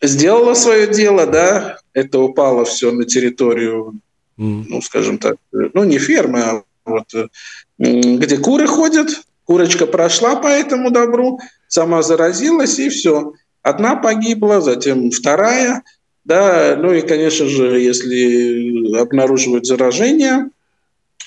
сделала 0.00 0.54
свое 0.54 0.86
дело, 0.86 1.26
да, 1.26 1.78
это 1.92 2.18
упало 2.18 2.64
все 2.64 2.90
на 2.92 3.04
территорию, 3.04 4.00
ну, 4.38 4.80
скажем 4.80 5.18
так, 5.18 5.36
ну, 5.52 5.84
не 5.84 5.98
фермы, 5.98 6.40
а 6.40 6.62
вот 6.86 7.30
где 7.78 8.38
куры 8.38 8.66
ходят, 8.66 9.08
курочка 9.44 9.86
прошла 9.86 10.36
по 10.36 10.48
этому 10.48 10.90
добру, 10.90 11.38
сама 11.68 12.02
заразилась, 12.02 12.78
и 12.78 12.88
все. 12.88 13.34
Одна 13.62 13.96
погибла, 13.96 14.62
затем 14.62 15.10
вторая, 15.10 15.82
да, 16.24 16.76
ну 16.78 16.94
и, 16.94 17.02
конечно 17.02 17.46
же, 17.46 17.78
если 17.80 18.96
обнаруживают 18.98 19.66
заражение, 19.66 20.48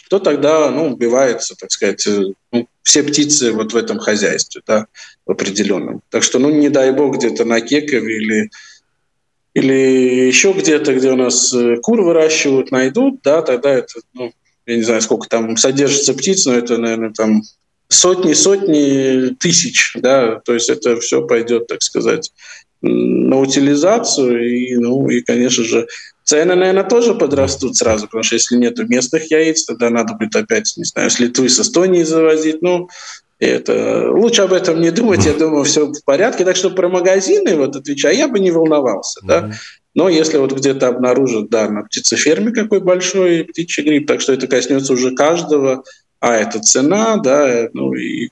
то 0.09 0.19
тогда, 0.19 0.69
ну, 0.71 0.93
убивается, 0.93 1.55
так 1.59 1.71
сказать, 1.71 2.07
ну, 2.51 2.67
все 2.83 3.03
птицы 3.03 3.51
вот 3.51 3.73
в 3.73 3.77
этом 3.77 3.99
хозяйстве, 3.99 4.61
да, 4.65 4.87
в 5.25 5.31
определенном. 5.31 6.01
Так 6.09 6.23
что, 6.23 6.39
ну, 6.39 6.49
не 6.49 6.69
дай 6.69 6.91
бог, 6.91 7.17
где-то 7.17 7.45
на 7.45 7.61
Кекове 7.61 8.17
или 8.17 8.49
или 9.53 10.27
еще 10.27 10.53
где-то, 10.53 10.93
где 10.93 11.11
у 11.11 11.15
нас 11.15 11.51
э, 11.51 11.77
кур 11.77 12.03
выращивают, 12.03 12.69
найдут, 12.69 13.21
да, 13.23 13.41
тогда 13.41 13.73
это, 13.73 14.01
ну, 14.13 14.31
я 14.67 14.75
не 14.75 14.83
знаю, 14.83 15.01
сколько 15.01 15.27
там 15.27 15.57
содержится 15.57 16.13
птиц, 16.13 16.45
но 16.45 16.53
это, 16.53 16.77
наверное, 16.77 17.11
там 17.11 17.41
сотни, 17.89 18.33
сотни 18.33 19.33
тысяч, 19.39 19.93
да, 19.95 20.41
то 20.45 20.53
есть 20.53 20.69
это 20.69 20.99
все 20.99 21.25
пойдет, 21.25 21.65
так 21.65 21.81
сказать, 21.81 22.31
на 22.81 23.39
утилизацию, 23.39 24.47
и, 24.47 24.75
ну, 24.75 25.09
и, 25.09 25.21
конечно 25.21 25.63
же, 25.63 25.87
цены, 26.27 26.55
наверное, 26.55 26.83
тоже 26.83 27.15
подрастут 27.15 27.77
сразу, 27.77 28.05
потому 28.05 28.23
что 28.23 28.35
если 28.35 28.57
нет 28.57 28.77
местных 28.89 29.31
яиц, 29.31 29.63
тогда 29.63 29.89
надо 29.89 30.13
будет 30.13 30.35
опять, 30.35 30.73
не 30.75 30.83
знаю, 30.83 31.09
с 31.09 31.19
Литвы, 31.19 31.47
с 31.47 31.59
Эстонии 31.59 32.03
завозить, 32.03 32.61
ну, 32.61 32.89
это, 33.39 34.11
лучше 34.11 34.41
об 34.41 34.51
этом 34.51 34.81
не 34.81 34.91
думать, 34.91 35.25
я 35.25 35.33
думаю, 35.33 35.63
все 35.63 35.85
в 35.85 36.03
порядке. 36.03 36.43
Так 36.43 36.55
что 36.55 36.71
про 36.71 36.89
магазины, 36.89 37.55
вот 37.55 37.75
отвечая, 37.75 38.15
я 38.15 38.27
бы 38.27 38.39
не 38.39 38.51
волновался. 38.51 39.21
Да? 39.23 39.51
Но 39.93 40.09
если 40.09 40.37
вот 40.37 40.51
где-то 40.51 40.87
обнаружат, 40.89 41.49
да, 41.49 41.69
на 41.69 41.83
птицеферме 41.83 42.51
какой 42.51 42.81
большой 42.81 43.45
птичий 43.45 43.83
грипп, 43.83 44.07
так 44.07 44.21
что 44.21 44.33
это 44.33 44.47
коснется 44.47 44.93
уже 44.93 45.15
каждого, 45.15 45.83
а 46.19 46.35
это 46.35 46.59
цена, 46.59 47.17
да, 47.17 47.69
ну 47.73 47.93
и, 47.93 48.29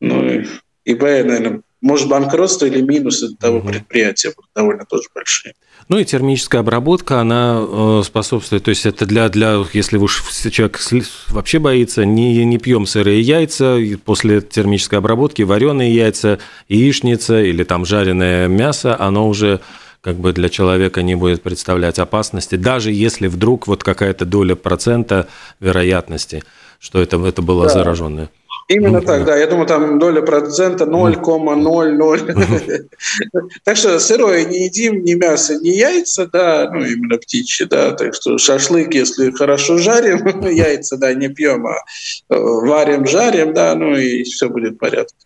ну 0.00 0.24
и, 0.28 0.46
и 0.84 0.94
Б, 0.94 1.24
наверное, 1.24 1.62
может 1.80 2.08
банкротство 2.08 2.66
или 2.66 2.80
минусы 2.80 3.34
того 3.36 3.58
угу. 3.58 3.68
предприятия 3.68 4.32
будут 4.34 4.50
довольно 4.54 4.84
тоже 4.84 5.08
большие. 5.14 5.54
Ну 5.88 5.98
и 5.98 6.04
термическая 6.04 6.60
обработка, 6.60 7.20
она 7.20 7.58
э, 7.60 8.02
способствует, 8.04 8.62
то 8.62 8.68
есть 8.68 8.86
это 8.86 9.06
для, 9.06 9.28
для 9.28 9.64
если 9.72 9.96
уж 9.96 10.22
человек 10.30 10.78
вообще 11.30 11.58
боится, 11.58 12.04
не, 12.04 12.44
не 12.44 12.58
пьем 12.58 12.86
сырые 12.86 13.20
яйца, 13.20 13.76
после 14.04 14.40
термической 14.40 15.00
обработки 15.00 15.42
вареные 15.42 15.92
яйца, 15.92 16.38
яичница 16.68 17.42
или 17.42 17.64
там 17.64 17.84
жареное 17.84 18.46
мясо, 18.46 18.96
оно 18.96 19.28
уже 19.28 19.60
как 20.00 20.16
бы 20.16 20.32
для 20.32 20.48
человека 20.48 21.02
не 21.02 21.14
будет 21.14 21.42
представлять 21.42 21.98
опасности, 21.98 22.54
даже 22.54 22.92
если 22.92 23.26
вдруг 23.26 23.66
вот 23.66 23.82
какая-то 23.82 24.24
доля 24.24 24.54
процента 24.54 25.28
вероятности, 25.58 26.44
что 26.78 27.02
это, 27.02 27.16
это 27.26 27.42
было 27.42 27.64
да. 27.64 27.70
зараженное. 27.70 28.30
Именно 28.70 29.02
так, 29.02 29.24
да. 29.24 29.36
Я 29.36 29.48
думаю, 29.48 29.66
там 29.66 29.98
доля 29.98 30.22
процента 30.22 30.84
0,00. 30.84 32.88
Так 33.64 33.76
что 33.76 33.98
сырое 33.98 34.44
не 34.44 34.66
едим, 34.66 35.02
ни 35.02 35.14
мясо, 35.14 35.56
ни 35.56 35.70
яйца, 35.70 36.28
да, 36.32 36.70
ну 36.72 36.84
именно 36.84 37.18
птичьи, 37.18 37.66
да. 37.66 37.90
Так 37.90 38.14
что 38.14 38.38
шашлык, 38.38 38.94
если 38.94 39.32
хорошо 39.32 39.78
жарим, 39.78 40.24
яйца, 40.48 40.96
да, 40.98 41.12
не 41.14 41.28
пьем, 41.28 41.66
а 41.66 41.78
э, 42.28 42.36
варим, 42.38 43.08
жарим, 43.08 43.54
да, 43.54 43.74
ну 43.74 43.96
и 43.96 44.22
все 44.22 44.48
будет 44.48 44.74
в 44.74 44.78
порядке. 44.78 45.16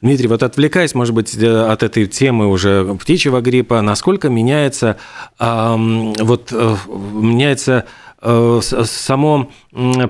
Дмитрий, 0.00 0.26
вот 0.26 0.42
отвлекаясь, 0.42 0.96
может 0.96 1.14
быть, 1.14 1.36
э, 1.36 1.46
от 1.46 1.84
этой 1.84 2.08
темы 2.08 2.48
уже 2.48 2.96
птичьего 3.00 3.40
гриппа, 3.40 3.80
насколько 3.80 4.28
меняется, 4.28 4.96
эм, 5.38 6.14
вот, 6.14 6.48
э, 6.50 6.74
меняется 6.88 7.84
само 8.22 9.50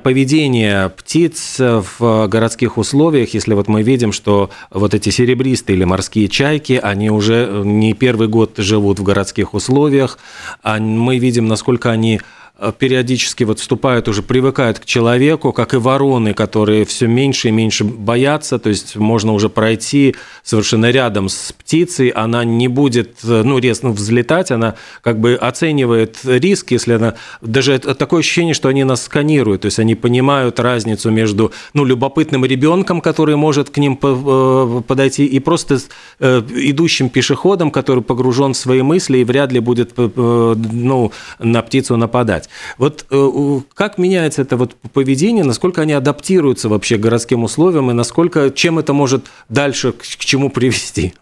поведение 0.03 0.91
птиц 0.91 1.57
в 1.59 2.27
городских 2.29 2.77
условиях, 2.77 3.33
если 3.33 3.55
вот 3.55 3.69
мы 3.69 3.83
видим, 3.83 4.13
что 4.13 4.51
вот 4.71 4.93
эти 4.93 5.09
серебристые 5.09 5.77
или 5.77 5.85
морские 5.85 6.29
чайки, 6.29 6.79
они 6.83 7.11
уже 7.11 7.63
не 7.65 7.95
первый 7.95 8.29
год 8.29 8.55
живут 8.59 8.99
в 8.99 9.03
городских 9.03 9.55
условиях, 9.55 10.19
а 10.63 10.79
мы 10.79 11.19
видим, 11.19 11.49
насколько 11.49 11.91
они 11.91 12.21
Э, 12.21 12.42
периодически 12.79 13.45
вот 13.45 13.59
вступают, 13.59 14.09
уже 14.09 14.23
привыкают 14.23 14.79
к 14.79 14.85
человеку, 14.85 15.53
как 15.53 15.75
и 15.75 15.79
вороны, 15.79 16.33
которые 16.33 16.85
все 16.85 17.07
меньше 17.07 17.49
и 17.49 17.51
меньше 17.51 17.83
боятся, 17.83 18.59
то 18.59 18.69
есть 18.69 18.95
можно 18.95 19.33
уже 19.33 19.49
пройти 19.49 20.15
совершенно 20.45 20.91
рядом 20.91 21.29
с 21.29 21.53
птицей, 21.53 22.11
она 22.11 22.45
не 22.45 22.69
будет, 22.69 23.17
э, 23.25 23.43
ну, 23.43 23.59
резко 23.59 23.89
взлетать, 23.89 24.51
она 24.51 24.77
как 25.01 25.19
бы 25.19 25.35
оценивает 25.35 26.19
риск, 26.25 26.71
если 26.71 26.93
она, 26.93 27.15
даже 27.41 27.79
такое 27.79 28.21
ощущение, 28.21 28.55
что 28.55 28.69
они 28.69 28.85
нас 28.85 29.05
сканируют, 29.05 29.63
то 29.63 29.67
есть 29.67 29.81
они 29.81 29.95
понимают 29.95 30.61
разницу 30.61 31.11
между, 31.11 31.53
ну, 31.75 31.85
любопытным 31.85 32.45
ребенком, 32.45 33.01
который 33.01 33.35
может 33.35 33.71
к 33.71 33.79
ним 33.79 33.99
э, 34.01 34.83
подойти, 34.87 35.27
и 35.27 35.41
просто 35.41 35.79
идущим 36.21 37.09
пешеходом, 37.09 37.71
который 37.71 38.03
погружен 38.03 38.53
в 38.53 38.57
свои 38.57 38.83
мысли 38.83 39.19
и 39.19 39.25
вряд 39.25 39.53
ли 39.53 39.61
будет, 39.61 39.97
ну, 39.97 41.13
на 41.39 41.63
птицу 41.63 41.97
нападать 41.97 42.42
сказать. 42.43 42.49
Вот 42.79 43.07
э, 43.11 43.61
как 43.75 43.99
меняется 43.99 44.43
это 44.43 44.57
вот 44.57 44.75
поведение, 44.93 45.45
насколько 45.45 45.83
они 45.83 45.93
адаптируются 45.93 46.69
вообще 46.69 46.97
к 46.97 47.01
городским 47.01 47.45
условиям 47.45 47.91
и 47.91 47.95
насколько, 47.95 48.51
чем 48.51 48.79
это 48.79 48.93
может 48.93 49.27
дальше, 49.49 49.93
к 49.93 50.03
чему 50.03 50.51
привести? 50.51 51.15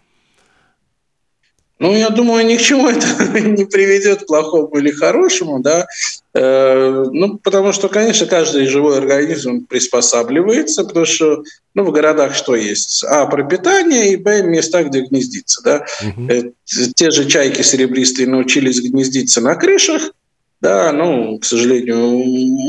Ну, 1.79 1.95
я 1.95 2.09
думаю, 2.09 2.45
ни 2.45 2.57
к 2.57 2.61
чему 2.61 2.89
это 2.89 3.07
не 3.39 3.65
приведет, 3.65 4.27
плохому 4.27 4.77
или 4.77 4.91
хорошему, 4.91 5.59
да. 5.61 5.87
Э, 6.35 7.05
ну, 7.11 7.39
потому 7.39 7.73
что, 7.73 7.89
конечно, 7.89 8.27
каждый 8.27 8.67
живой 8.67 8.99
организм 8.99 9.65
приспосабливается, 9.65 10.83
потому 10.83 11.07
что, 11.07 11.43
ну, 11.73 11.83
в 11.83 11.91
городах 11.91 12.35
что 12.35 12.55
есть? 12.55 13.03
А, 13.03 13.25
пропитание, 13.25 14.13
и, 14.13 14.15
б, 14.15 14.43
места, 14.43 14.83
где 14.83 15.01
гнездиться, 15.01 15.63
да. 15.63 15.85
Угу. 16.03 16.53
Те 16.93 17.09
же 17.09 17.25
чайки 17.25 17.63
серебристые 17.63 18.27
научились 18.27 18.79
гнездиться 18.79 19.41
на 19.41 19.55
крышах, 19.55 20.11
да, 20.61 20.91
ну, 20.91 21.39
к 21.39 21.45
сожалению, 21.45 22.23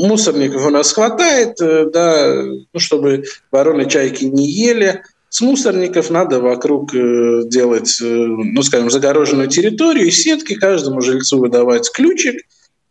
мусорников 0.07 0.65
у 0.65 0.69
нас 0.71 0.91
хватает, 0.91 1.61
э, 1.61 1.85
да, 1.93 2.43
ну, 2.73 2.79
чтобы 2.79 3.25
вороны 3.51 3.87
чайки 3.87 4.25
не 4.25 4.49
ели. 4.49 5.03
С 5.29 5.41
мусорников 5.41 6.09
надо 6.09 6.39
вокруг 6.39 6.93
э, 6.95 7.43
делать, 7.45 8.01
э, 8.01 8.05
ну, 8.05 8.63
скажем, 8.63 8.89
загороженную 8.89 9.47
территорию 9.47 10.07
и 10.07 10.11
сетки, 10.11 10.55
каждому 10.55 11.01
жильцу 11.01 11.37
выдавать 11.37 11.91
ключик. 11.91 12.41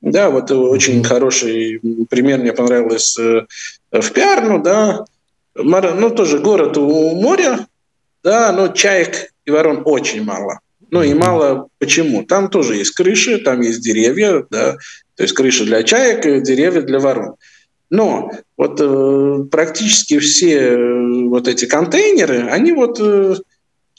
Да, 0.00 0.30
вот 0.30 0.50
очень 0.50 1.02
хороший 1.02 1.80
пример 2.08 2.38
мне 2.40 2.52
понравился 2.52 3.46
в 3.90 4.10
Пиарну, 4.12 4.62
да, 4.62 5.04
ну, 5.54 6.10
тоже 6.10 6.38
город 6.38 6.76
у 6.76 7.14
моря, 7.14 7.66
да, 8.24 8.52
но 8.52 8.68
чаек 8.68 9.32
и 9.44 9.50
ворон 9.50 9.82
очень 9.84 10.24
мало. 10.24 10.60
Ну 10.92 11.02
и 11.02 11.14
мало 11.14 11.68
почему. 11.78 12.22
Там 12.22 12.50
тоже 12.50 12.76
есть 12.76 12.90
крыши, 12.90 13.38
там 13.38 13.62
есть 13.62 13.82
деревья, 13.82 14.44
да, 14.50 14.76
то 15.16 15.22
есть 15.22 15.34
крыши 15.34 15.64
для 15.64 15.82
чаек, 15.82 16.26
и 16.26 16.42
деревья 16.42 16.82
для 16.82 16.98
ворон. 16.98 17.36
Но 17.88 18.30
вот 18.58 18.78
э, 18.78 19.44
практически 19.50 20.18
все 20.18 20.58
э, 20.58 21.28
вот 21.28 21.48
эти 21.48 21.64
контейнеры, 21.64 22.46
они 22.50 22.72
вот 22.72 23.00
э, 23.00 23.36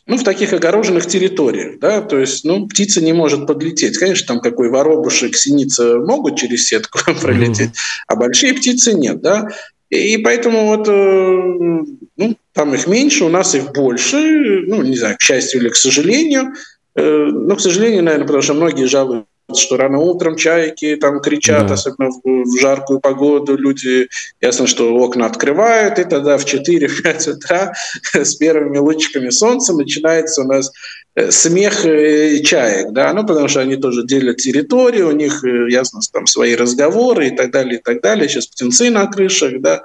ну, 0.05 0.17
в 0.17 0.23
таких 0.23 0.53
огороженных 0.53 1.07
территориях, 1.07 1.79
да, 1.79 2.01
то 2.01 2.19
есть, 2.19 2.45
ну, 2.45 2.67
птица 2.67 3.01
не 3.01 3.13
может 3.13 3.47
подлететь. 3.47 3.97
Конечно, 3.97 4.27
там 4.27 4.39
какой 4.39 4.69
воробушек, 4.69 5.35
синица 5.35 5.97
могут 5.97 6.37
через 6.37 6.67
сетку 6.67 6.99
пролететь, 7.21 7.71
а 8.07 8.15
большие 8.15 8.53
птицы 8.53 8.93
нет, 8.93 9.19
да. 9.19 9.49
И 9.89 10.17
поэтому 10.17 10.67
вот, 10.67 10.87
э, 10.87 11.81
ну, 12.17 12.35
там 12.53 12.75
их 12.75 12.85
меньше, 12.85 13.25
у 13.25 13.29
нас 13.29 13.55
их 13.55 13.71
больше, 13.71 14.63
ну, 14.67 14.83
не 14.83 14.95
знаю, 14.95 15.17
к 15.17 15.23
счастью 15.23 15.61
или 15.61 15.69
к 15.69 15.75
сожалению, 15.75 16.53
Э, 16.95 17.29
ну, 17.31 17.55
к 17.55 17.61
сожалению, 17.61 18.03
наверное, 18.03 18.27
потому 18.27 18.41
что 18.41 18.53
многие 18.53 18.85
жалуются 18.85 19.27
что 19.53 19.77
рано 19.77 19.99
утром 19.99 20.37
чайки 20.37 20.95
там 20.95 21.19
кричат, 21.19 21.67
да. 21.67 21.73
особенно 21.73 22.09
в, 22.09 22.21
в 22.23 22.59
жаркую 22.59 23.01
погоду, 23.01 23.57
люди, 23.57 24.07
ясно, 24.41 24.67
что 24.67 24.95
окна 24.95 25.25
открывают, 25.25 25.99
и 25.99 26.05
тогда 26.05 26.37
в 26.37 26.45
4-5 26.45 27.29
утра 27.29 27.73
с 28.13 28.35
первыми 28.35 28.77
лучиками 28.77 29.29
солнца 29.29 29.73
начинается 29.73 30.41
у 30.41 30.45
нас 30.45 30.71
э, 31.15 31.29
смех 31.29 31.85
э, 31.85 32.39
чаек, 32.39 32.93
да, 32.93 33.13
ну, 33.13 33.25
потому 33.25 33.47
что 33.49 33.59
они 33.59 33.75
тоже 33.75 34.05
делят 34.05 34.37
территорию, 34.37 35.09
у 35.09 35.11
них, 35.11 35.43
ясно, 35.43 35.99
там 36.11 36.25
свои 36.25 36.55
разговоры 36.55 37.27
и 37.27 37.35
так 37.35 37.51
далее, 37.51 37.79
и 37.79 37.81
так 37.81 38.01
далее, 38.01 38.29
сейчас 38.29 38.47
птенцы 38.47 38.89
на 38.89 39.07
крышах, 39.07 39.59
да. 39.59 39.83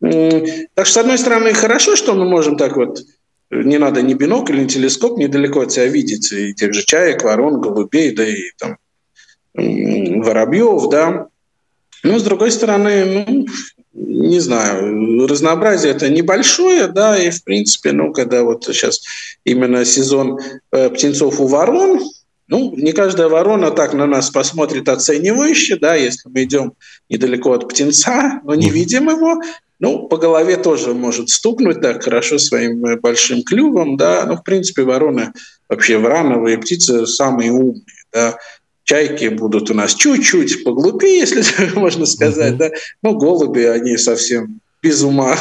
Так 0.00 0.86
что, 0.86 0.94
с 0.94 0.96
одной 0.98 1.18
стороны, 1.18 1.52
хорошо, 1.52 1.96
что 1.96 2.14
мы 2.14 2.26
можем 2.26 2.56
так 2.56 2.76
вот 2.76 3.00
не 3.50 3.78
надо 3.78 4.02
ни 4.02 4.14
бинокль, 4.14 4.58
ни 4.58 4.66
телескоп 4.66 5.18
недалеко 5.18 5.60
от 5.60 5.72
себя 5.72 5.86
видеть, 5.86 6.32
и 6.32 6.54
тех 6.54 6.72
же 6.72 6.84
чаек, 6.84 7.24
ворон, 7.24 7.60
голубей, 7.60 8.12
да 8.14 8.26
и 8.26 8.50
там 8.58 8.76
воробьев, 9.54 10.88
да. 10.90 11.26
Но, 12.02 12.18
с 12.18 12.22
другой 12.22 12.50
стороны, 12.50 13.24
ну, 13.26 13.46
не 13.92 14.40
знаю, 14.40 15.26
разнообразие 15.26 15.92
это 15.92 16.08
небольшое, 16.08 16.86
да, 16.86 17.18
и, 17.18 17.30
в 17.30 17.42
принципе, 17.44 17.92
ну, 17.92 18.12
когда 18.12 18.44
вот 18.44 18.64
сейчас 18.64 19.02
именно 19.44 19.84
сезон 19.84 20.38
э, 20.72 20.88
птенцов 20.90 21.40
у 21.40 21.46
ворон, 21.46 22.00
ну, 22.46 22.74
не 22.76 22.92
каждая 22.92 23.28
ворона 23.28 23.70
так 23.70 23.92
на 23.94 24.06
нас 24.06 24.30
посмотрит 24.30 24.88
оценивающе, 24.88 25.76
да, 25.76 25.94
если 25.94 26.28
мы 26.28 26.44
идем 26.44 26.72
недалеко 27.08 27.52
от 27.52 27.68
птенца, 27.68 28.40
но 28.44 28.54
не 28.54 28.70
видим 28.70 29.10
его, 29.10 29.40
ну, 29.80 30.06
по 30.06 30.18
голове 30.18 30.56
тоже 30.58 30.94
может 30.94 31.30
стукнуть 31.30 31.80
так 31.80 32.04
хорошо 32.04 32.38
своим 32.38 32.84
э, 32.84 32.96
большим 32.96 33.42
клювом, 33.42 33.96
да, 33.96 34.24
ну, 34.26 34.36
в 34.36 34.44
принципе, 34.44 34.82
вороны 34.82 35.32
вообще 35.68 35.96
врановые 35.96 36.58
птицы 36.58 37.06
самые 37.06 37.50
умные, 37.50 37.82
да, 38.12 38.36
чайки 38.84 39.28
будут 39.28 39.70
у 39.70 39.74
нас 39.74 39.94
чуть-чуть 39.94 40.64
поглупее, 40.64 41.20
если 41.20 41.74
можно 41.78 42.04
сказать, 42.04 42.58
да, 42.58 42.70
ну, 43.02 43.16
голуби, 43.16 43.62
они 43.62 43.96
совсем 43.96 44.60
без 44.82 45.02
ума. 45.02 45.36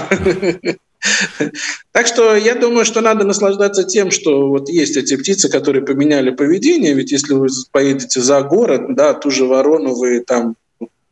Так 1.94 2.08
что 2.08 2.36
я 2.36 2.56
думаю, 2.56 2.84
что 2.84 3.00
надо 3.00 3.26
наслаждаться 3.26 3.86
тем, 3.86 4.12
что 4.12 4.50
вот 4.50 4.68
есть 4.70 4.98
эти 4.98 5.16
птицы, 5.16 5.50
которые 5.50 5.86
поменяли 5.86 6.30
поведение. 6.32 6.94
Ведь 6.94 7.14
если 7.14 7.34
вы 7.34 7.48
поедете 7.72 8.20
за 8.20 8.42
город, 8.42 8.96
да, 8.96 9.14
ту 9.14 9.32
же 9.32 9.46
ворону 9.46 9.96
вы 9.96 10.20
там, 10.20 10.56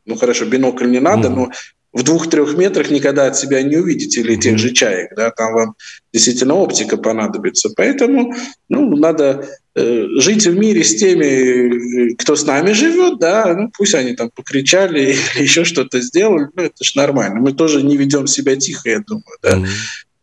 ну 0.05 0.15
хорошо, 0.17 0.45
бинокль 0.45 0.89
не 0.89 0.99
надо, 0.99 1.29
mm-hmm. 1.29 1.35
но 1.35 1.51
в 1.97 2.03
двух-трех 2.03 2.55
метрах 2.55 2.91
никогда 2.91 3.25
от 3.25 3.38
себя 3.38 3.63
не 3.63 3.77
увидите, 3.77 4.21
или 4.21 4.36
тех 4.36 4.60
же 4.60 4.71
чаек, 4.71 5.15
да, 5.15 5.31
там 5.31 5.53
вам 5.53 5.75
действительно 6.13 6.53
оптика 6.53 6.95
понадобится. 6.95 7.69
Поэтому 7.75 8.36
ну, 8.69 8.95
надо 8.95 9.47
э, 9.75 10.05
жить 10.19 10.45
в 10.45 10.55
мире 10.55 10.83
с 10.83 10.95
теми, 10.95 12.13
кто 12.13 12.36
с 12.36 12.45
нами 12.45 12.73
живет, 12.73 13.17
да, 13.19 13.55
ну, 13.57 13.71
пусть 13.75 13.95
они 13.95 14.15
там 14.15 14.29
покричали 14.29 15.17
или 15.36 15.43
еще 15.43 15.63
что-то 15.63 15.99
сделали, 15.99 16.47
ну, 16.55 16.63
это 16.63 16.83
же 16.83 16.91
нормально. 16.95 17.39
Мы 17.39 17.53
тоже 17.53 17.81
не 17.81 17.97
ведем 17.97 18.27
себя 18.27 18.55
тихо, 18.55 18.89
я 18.89 18.99
думаю, 18.99 19.23
да. 19.41 19.60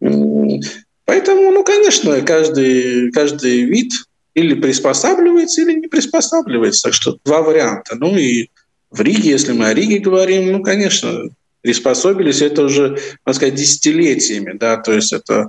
Mm-hmm. 0.01 0.61
Поэтому, 1.07 1.51
ну, 1.51 1.65
конечно, 1.65 2.21
каждый, 2.21 3.11
каждый 3.11 3.65
вид 3.65 3.93
или 4.35 4.55
приспосабливается, 4.55 5.63
или 5.63 5.73
не 5.73 5.89
приспосабливается. 5.89 6.85
Так 6.85 6.95
что 6.95 7.19
два 7.25 7.43
варианта. 7.43 7.97
Ну 7.97 8.17
и 8.17 8.49
в 8.91 9.01
Риге, 9.01 9.31
если 9.31 9.53
мы 9.53 9.67
о 9.67 9.75
Риге 9.75 9.99
говорим, 9.99 10.53
ну, 10.53 10.63
конечно, 10.63 11.31
приспособились, 11.65 12.43
это 12.43 12.63
уже, 12.63 12.99
можно 13.25 13.37
сказать, 13.37 13.55
десятилетиями, 13.55 14.53
да, 14.53 14.77
то 14.77 14.93
есть 14.93 15.15
это 15.15 15.49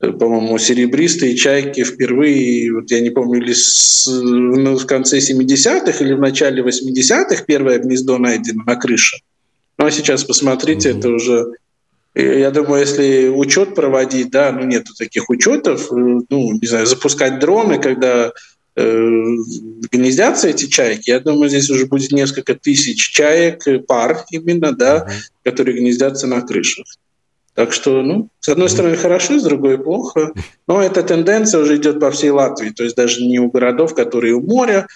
э, 0.00 0.12
по-моему, 0.12 0.58
серебристые 0.58 1.34
чайки 1.34 1.82
впервые, 1.82 2.72
вот 2.72 2.88
я 2.92 3.00
не 3.00 3.10
помню, 3.10 3.42
или 3.42 3.52
с, 3.52 4.06
ну, 4.06 4.78
в 4.78 4.86
конце 4.86 5.18
70-х 5.18 6.04
или 6.04 6.12
в 6.12 6.20
начале 6.20 6.62
80-х 6.62 7.42
первое 7.48 7.80
гнездо 7.80 8.16
найдено 8.16 8.62
на 8.64 8.76
крыше. 8.76 9.18
Ну 9.76 9.86
а 9.86 9.90
сейчас 9.90 10.22
посмотрите, 10.22 10.90
mm-hmm. 10.90 10.98
это 10.98 11.08
уже, 11.08 11.46
э, 12.14 12.38
я 12.38 12.52
думаю, 12.52 12.82
если 12.82 13.26
учет 13.26 13.74
проводить, 13.74 14.30
да, 14.30 14.52
ну 14.52 14.64
нету 14.64 14.94
таких 14.96 15.28
учетов, 15.28 15.90
э, 15.90 15.94
ну, 15.96 16.52
не 16.52 16.66
знаю, 16.68 16.86
запускать 16.86 17.40
дроны, 17.40 17.80
когда 17.80 18.32
гнездятся 18.76 20.48
эти 20.48 20.66
чайки, 20.66 21.10
я 21.10 21.20
думаю, 21.20 21.48
здесь 21.48 21.70
уже 21.70 21.86
будет 21.86 22.12
несколько 22.12 22.54
тысяч 22.54 23.10
чаек, 23.10 23.66
э, 23.66 23.78
пар 23.78 24.24
именно, 24.30 24.72
да, 24.72 25.06
uh-huh. 25.06 25.10
которые 25.44 25.78
гнездятся 25.78 26.26
на 26.26 26.42
крышах. 26.42 26.86
Так 27.54 27.72
что, 27.72 28.02
ну, 28.02 28.28
с 28.38 28.50
одной 28.50 28.68
стороны 28.68 28.96
хорошо, 28.96 29.38
с 29.38 29.42
другой 29.42 29.78
плохо. 29.78 30.32
Но 30.68 30.82
эта 30.82 31.02
тенденция 31.02 31.62
уже 31.62 31.76
идет 31.76 31.98
по 32.00 32.10
всей 32.10 32.28
Латвии. 32.28 32.68
То 32.68 32.84
есть 32.84 32.94
даже 32.96 33.24
не 33.24 33.38
у 33.38 33.50
городов, 33.50 33.94
которые 33.94 34.34
у 34.34 34.42
моря, 34.42 34.86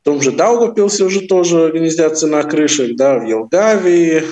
в 0.00 0.04
том 0.04 0.22
же 0.22 0.32
Даугапилсе 0.32 1.04
уже 1.04 1.20
тоже 1.28 1.70
гнездятся 1.70 2.26
на 2.26 2.42
крышах, 2.44 2.96
да, 2.96 3.18
в 3.18 3.26
Елгавии, 3.26 4.22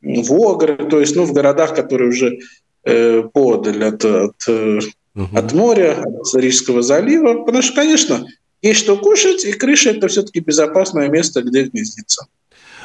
в 0.00 0.32
Огре, 0.32 0.76
то 0.76 0.98
есть, 0.98 1.14
ну, 1.14 1.24
в 1.24 1.34
городах, 1.34 1.74
которые 1.74 2.08
уже 2.08 2.38
э, 2.84 3.22
подаль 3.32 3.84
от, 3.84 4.04
от 4.04 4.36
э, 4.48 4.80
угу. 5.14 5.36
от 5.36 5.52
моря, 5.52 6.02
от 6.02 6.34
Рижского 6.34 6.82
залива. 6.82 7.44
Потому 7.44 7.62
что, 7.62 7.74
конечно, 7.74 8.26
есть 8.62 8.80
что 8.80 8.96
кушать, 8.96 9.44
и 9.44 9.52
крыша– 9.52 9.90
это 9.90 10.08
все-таки 10.08 10.40
безопасное 10.40 11.08
место, 11.08 11.42
где 11.42 11.64
гнездиться. 11.64 12.26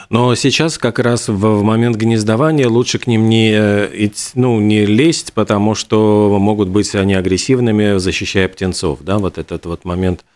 Но 0.10 0.34
сейчас 0.34 0.80
как 0.80 0.98
раз 0.98 1.28
в 1.28 1.62
момент 1.62 1.96
гнездования 1.96 2.68
лучше 2.68 2.98
к 2.98 3.06
ним 3.06 3.30
не, 3.30 3.52
э, 3.54 4.10
ну, 4.34 4.60
не 4.60 4.86
лезть, 4.86 5.34
потому 5.34 5.76
что 5.76 6.38
могут 6.40 6.70
быть 6.70 6.96
они 6.96 7.14
агрессивными, 7.14 8.00
защищая 8.00 8.48
птенцов. 8.48 9.00
Да, 9.02 9.20
вот 9.20 9.38
этот 9.38 9.66
вот 9.66 9.86
момент– 9.86 10.26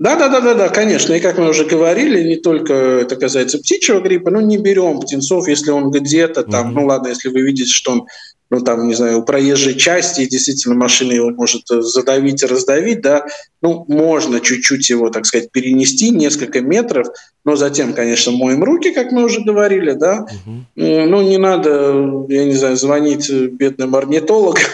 да, 0.00 0.16
да, 0.16 0.30
да, 0.30 0.40
да, 0.40 0.54
да, 0.54 0.68
конечно. 0.70 1.12
И 1.12 1.20
как 1.20 1.36
мы 1.36 1.50
уже 1.50 1.66
говорили, 1.66 2.26
не 2.26 2.36
только 2.36 2.72
это 2.72 3.16
касается 3.16 3.58
птичьего 3.58 4.00
гриппа, 4.00 4.30
но 4.30 4.40
не 4.40 4.56
берем 4.56 4.98
птенцов, 4.98 5.46
если 5.46 5.72
он 5.72 5.90
где-то 5.90 6.42
там, 6.42 6.70
mm-hmm. 6.70 6.72
ну 6.72 6.86
ладно, 6.86 7.08
если 7.08 7.28
вы 7.28 7.42
видите, 7.42 7.70
что 7.70 7.92
он 7.92 8.06
ну, 8.50 8.60
там, 8.60 8.88
не 8.88 8.94
знаю, 8.94 9.20
у 9.20 9.22
проезжей 9.22 9.76
части, 9.76 10.26
действительно, 10.26 10.74
машина 10.74 11.12
его 11.12 11.30
может 11.30 11.70
э, 11.70 11.82
задавить 11.82 12.42
и 12.42 12.46
раздавить, 12.46 13.00
да, 13.00 13.24
ну, 13.62 13.84
можно 13.88 14.40
чуть-чуть 14.40 14.90
его, 14.90 15.10
так 15.10 15.24
сказать, 15.26 15.52
перенести 15.52 16.10
несколько 16.10 16.60
метров, 16.60 17.06
но 17.44 17.56
затем, 17.56 17.92
конечно, 17.94 18.32
моем 18.32 18.64
руки, 18.64 18.90
как 18.90 19.12
мы 19.12 19.24
уже 19.24 19.40
говорили, 19.40 19.92
да, 19.92 20.24
угу. 20.24 20.64
ну, 20.74 21.22
не 21.22 21.38
надо, 21.38 22.26
я 22.28 22.44
не 22.44 22.54
знаю, 22.54 22.76
звонить 22.76 23.30
бедным 23.30 23.94
орнитологам, 23.94 24.64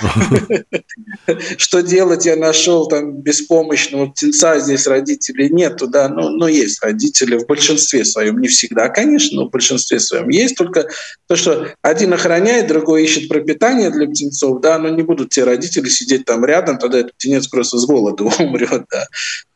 что 1.58 1.82
делать, 1.82 2.26
я 2.26 2.36
нашел 2.36 2.88
там 2.88 3.20
беспомощного 3.20 4.06
птенца, 4.06 4.58
здесь 4.58 4.86
родителей 4.86 5.50
нету, 5.50 5.86
да, 5.86 6.08
ну, 6.08 6.30
но 6.30 6.48
есть 6.48 6.82
родители 6.82 7.36
в 7.36 7.46
большинстве 7.46 8.04
своем, 8.04 8.40
не 8.40 8.48
всегда, 8.48 8.88
конечно, 8.88 9.42
но 9.42 9.48
в 9.48 9.50
большинстве 9.50 10.00
своем 10.00 10.28
есть, 10.30 10.56
только 10.56 10.88
то, 11.26 11.36
что 11.36 11.68
один 11.82 12.12
охраняет, 12.14 12.68
другой 12.68 13.04
ищет 13.04 13.28
пропитание, 13.28 13.65
питание 13.66 13.90
для 13.90 14.06
птенцов, 14.06 14.60
да, 14.60 14.78
но 14.78 14.88
не 14.88 15.02
будут 15.02 15.30
те 15.30 15.44
родители 15.44 15.88
сидеть 15.88 16.24
там 16.24 16.44
рядом, 16.44 16.78
тогда 16.78 16.98
этот 16.98 17.14
птенец 17.14 17.48
просто 17.48 17.78
с 17.78 17.86
голоду 17.86 18.30
умрет, 18.38 18.84
да. 18.90 19.06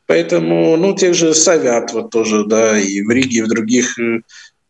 Поэтому, 0.07 0.77
ну, 0.77 0.95
тех 0.97 1.15
же 1.15 1.35
совят 1.35 1.93
вот 1.93 2.11
тоже, 2.11 2.45
да, 2.45 2.79
и 2.79 3.03
в 3.03 3.11
Риге, 3.11 3.39
и 3.39 3.43
в 3.43 3.49
других 3.49 3.97
э, 3.99 4.23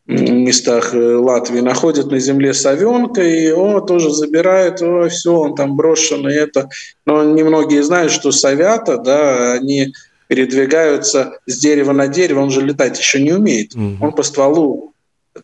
местах 0.07 0.95
э, 0.95 0.99
Латвии 0.99 1.61
находят 1.61 2.11
на 2.11 2.19
земле 2.19 2.53
совенка, 2.53 3.23
и 3.23 3.51
о, 3.51 3.81
тоже 3.81 4.11
забирают, 4.11 4.83
о, 4.83 5.09
все, 5.09 5.33
он 5.33 5.55
там 5.55 5.77
брошен, 5.77 6.29
и 6.29 6.33
это. 6.33 6.69
Но 7.07 7.25
немногие 7.25 7.83
знают, 7.83 8.13
что 8.13 8.33
совята, 8.33 8.99
да, 8.99 9.55
они 9.55 9.95
передвигаются 10.29 11.39
с 11.47 11.59
дерева 11.59 11.93
на 11.93 12.07
дерево, 12.07 12.41
он 12.41 12.51
же 12.51 12.61
летать 12.61 12.99
еще 12.99 13.21
не 13.21 13.33
умеет. 13.33 13.75
Mm-hmm. 13.75 13.97
Он 14.01 14.13
по 14.13 14.23
стволу 14.23 14.93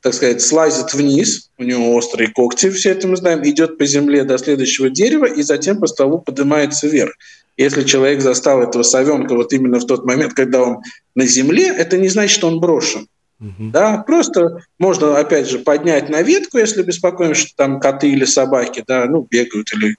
так 0.03 0.15
сказать, 0.15 0.43
слазит 0.43 0.95
вниз, 0.95 1.51
у 1.59 1.63
него 1.63 1.95
острые 1.95 2.31
когти, 2.31 2.71
все 2.71 2.91
это 2.91 3.07
мы 3.07 3.17
знаем, 3.17 3.47
идет 3.49 3.79
по 3.79 3.87
земле 3.87 4.25
до 4.25 4.39
следующего 4.39 4.91
дерева 4.91 5.27
и 5.27 5.43
затем 5.43 5.79
по 5.79 5.87
столу 5.87 6.19
поднимается 6.19 6.89
вверх. 6.89 7.13
Если 7.57 7.85
человек 7.85 8.21
застал 8.21 8.63
этого 8.63 8.83
совенка 8.83 9.35
вот 9.35 9.53
именно 9.53 9.79
в 9.79 9.87
тот 9.87 10.05
момент, 10.05 10.35
когда 10.35 10.63
он 10.63 10.79
на 11.15 11.25
земле, 11.25 11.69
это 11.69 11.97
не 11.97 12.09
значит, 12.09 12.37
что 12.37 12.49
он 12.49 12.61
брошен. 12.61 13.07
Угу. 13.41 13.71
Да, 13.71 13.99
просто 13.99 14.63
можно, 14.79 15.19
опять 15.19 15.49
же, 15.49 15.59
поднять 15.59 16.09
на 16.09 16.23
ветку, 16.23 16.59
если 16.59 16.83
беспокоимся, 16.83 17.43
что 17.43 17.57
там 17.57 17.81
коты 17.81 18.11
или 18.11 18.25
собаки, 18.25 18.83
да, 18.87 19.07
ну, 19.07 19.27
бегают 19.31 19.73
или 19.75 19.97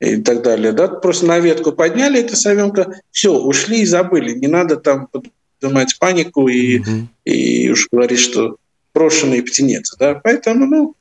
и 0.00 0.22
так 0.22 0.42
далее, 0.42 0.72
да, 0.72 0.88
просто 0.88 1.26
на 1.26 1.38
ветку 1.40 1.72
подняли 1.72 2.20
это 2.20 2.34
совенка, 2.34 3.00
все, 3.10 3.34
ушли 3.34 3.82
и 3.82 3.86
забыли, 3.86 4.32
не 4.32 4.46
надо 4.46 4.76
там 4.76 5.08
поднимать 5.08 5.98
панику 5.98 6.48
и, 6.48 6.80
угу. 6.80 7.08
и 7.24 7.70
уж 7.70 7.88
говорить, 7.92 8.18
что 8.20 8.56
брошенный 9.00 9.42
птенец. 9.42 9.96
Да? 9.98 10.20
Поэтому, 10.22 10.66
ну, 10.66 10.94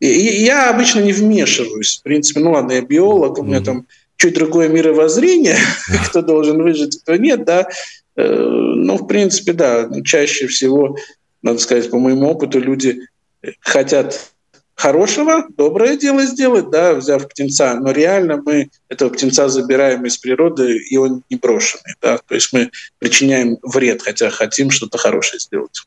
я 0.00 0.70
обычно 0.70 1.00
не 1.00 1.12
вмешиваюсь. 1.12 1.98
В 1.98 2.02
принципе, 2.02 2.40
ну 2.40 2.52
ладно, 2.52 2.72
я 2.72 2.82
биолог, 2.82 3.38
у 3.38 3.42
меня 3.42 3.60
там 3.60 3.86
чуть 4.16 4.34
другое 4.34 4.68
мировоззрение, 4.68 5.56
кто 6.08 6.20
должен 6.20 6.62
выжить, 6.62 7.00
кто 7.00 7.16
нет, 7.16 7.44
да. 7.44 7.68
Э, 8.16 8.24
ну, 8.24 8.96
в 8.96 9.06
принципе, 9.06 9.54
да, 9.54 9.88
чаще 10.04 10.46
всего, 10.46 10.96
надо 11.42 11.58
сказать, 11.58 11.90
по 11.90 11.98
моему 11.98 12.28
опыту, 12.28 12.60
люди 12.60 13.00
хотят 13.60 14.30
хорошего, 14.74 15.46
доброе 15.56 15.96
дело 15.96 16.22
сделать, 16.24 16.70
да, 16.70 16.94
взяв 16.94 17.26
птенца, 17.28 17.74
но 17.74 17.90
реально 17.92 18.42
мы 18.44 18.70
этого 18.88 19.10
птенца 19.10 19.48
забираем 19.48 20.04
из 20.04 20.18
природы, 20.18 20.76
и 20.76 20.96
он 20.98 21.22
не 21.30 21.36
брошенный, 21.36 21.94
да, 22.02 22.18
то 22.18 22.34
есть 22.34 22.52
мы 22.52 22.70
причиняем 22.98 23.58
вред, 23.62 24.02
хотя 24.02 24.30
хотим 24.30 24.70
что-то 24.70 24.98
хорошее 24.98 25.40
сделать. 25.40 25.82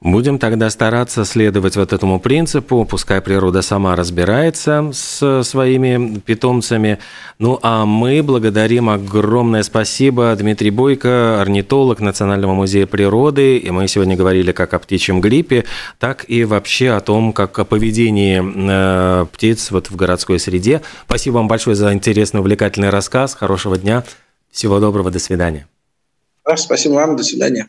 Будем 0.00 0.38
тогда 0.38 0.68
стараться 0.68 1.24
следовать 1.24 1.76
вот 1.76 1.92
этому 1.92 2.20
принципу, 2.20 2.84
пускай 2.84 3.20
природа 3.20 3.62
сама 3.62 3.96
разбирается 3.96 4.90
с 4.92 5.42
своими 5.42 6.18
питомцами. 6.18 6.98
Ну 7.38 7.58
а 7.62 7.86
мы 7.86 8.22
благодарим 8.22 8.90
огромное 8.90 9.62
спасибо 9.62 10.34
Дмитрий 10.36 10.70
Бойко, 10.70 11.40
орнитолог 11.40 12.00
Национального 12.00 12.52
музея 12.52 12.86
природы. 12.86 13.56
И 13.56 13.70
мы 13.70 13.88
сегодня 13.88 14.16
говорили 14.16 14.52
как 14.52 14.74
о 14.74 14.78
птичьем 14.78 15.20
гриппе, 15.20 15.64
так 15.98 16.26
и 16.28 16.44
вообще 16.44 16.90
о 16.90 17.00
том, 17.00 17.32
как 17.32 17.58
о 17.58 17.64
поведении 17.64 18.42
э, 18.42 19.26
птиц 19.26 19.70
вот 19.70 19.90
в 19.90 19.96
городской 19.96 20.38
среде. 20.38 20.82
Спасибо 21.06 21.36
вам 21.36 21.48
большое 21.48 21.74
за 21.74 21.92
интересный, 21.92 22.40
увлекательный 22.40 22.90
рассказ. 22.90 23.34
Хорошего 23.34 23.78
дня. 23.78 24.04
Всего 24.50 24.78
доброго. 24.78 25.10
До 25.10 25.18
свидания. 25.18 25.66
Спасибо 26.54 26.94
вам. 26.94 27.16
До 27.16 27.22
свидания. 27.22 27.68